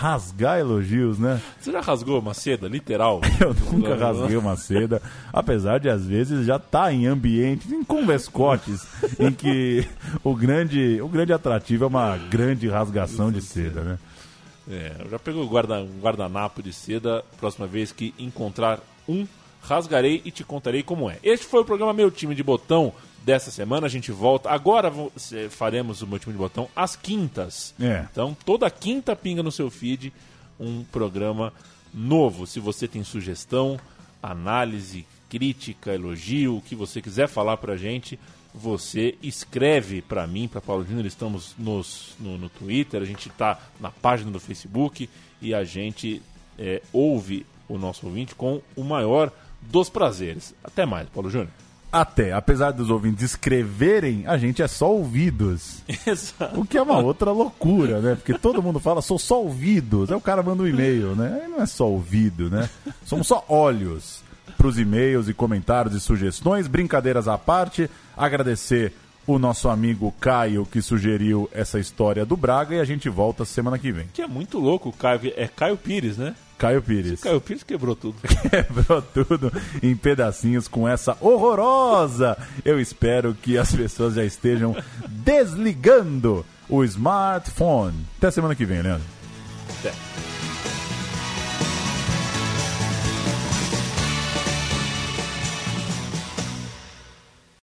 [0.00, 1.42] rasgar elogios, né?
[1.60, 3.20] Você já rasgou uma seda, literal?
[3.38, 7.84] Eu nunca rasguei uma seda, apesar de às vezes já estar tá em ambientes, em
[7.84, 8.86] converscotes,
[9.20, 9.86] em que
[10.24, 13.98] o grande, o grande atrativo é uma grande rasgação de seda, né?
[14.70, 19.26] É, eu já pegou guarda, um guardanapo de seda, próxima vez que encontrar um,
[19.60, 21.18] rasgarei e te contarei como é.
[21.22, 23.86] Este foi o programa Meu Time de Botão dessa semana.
[23.86, 24.50] A gente volta.
[24.50, 24.92] Agora
[25.50, 27.74] faremos o Meu Time de Botão às quintas.
[27.80, 28.06] É.
[28.10, 30.12] Então, toda quinta pinga no seu feed
[30.58, 31.52] um programa
[31.92, 32.46] novo.
[32.46, 33.78] Se você tem sugestão,
[34.22, 38.18] análise, crítica, elogio, o que você quiser falar pra gente,
[38.54, 43.58] você escreve para mim, para Paulo Júnior, estamos nos, no, no Twitter, a gente está
[43.78, 45.08] na página do Facebook
[45.40, 46.20] e a gente
[46.58, 50.54] é, ouve o nosso ouvinte com o maior dos prazeres.
[50.64, 51.50] Até mais, Paulo Júnior.
[51.92, 55.82] Até, apesar dos ouvintes escreverem, a gente é só ouvidos.
[56.06, 56.60] Exato.
[56.60, 58.14] O que é uma outra loucura, né?
[58.14, 60.10] Porque todo mundo fala, sou só ouvidos.
[60.10, 61.40] Aí o cara manda um e-mail, né?
[61.42, 62.68] Aí não é só ouvido, né?
[63.04, 64.22] Somos só olhos
[64.56, 66.68] para os e-mails e comentários e sugestões.
[66.68, 68.92] Brincadeiras à parte, agradecer
[69.26, 73.78] o nosso amigo Caio que sugeriu essa história do Braga e a gente volta semana
[73.78, 74.06] que vem.
[74.12, 76.34] Que é muito louco, Caio, é Caio Pires, né?
[76.60, 77.22] Caio Pires.
[77.22, 78.16] Caio Pires quebrou tudo.
[78.28, 79.50] Quebrou tudo
[79.82, 82.36] em pedacinhos com essa horrorosa.
[82.62, 84.76] Eu espero que as pessoas já estejam
[85.08, 88.06] desligando o smartphone.
[88.18, 89.06] Até semana que vem, Leandro.
[89.80, 90.29] Até.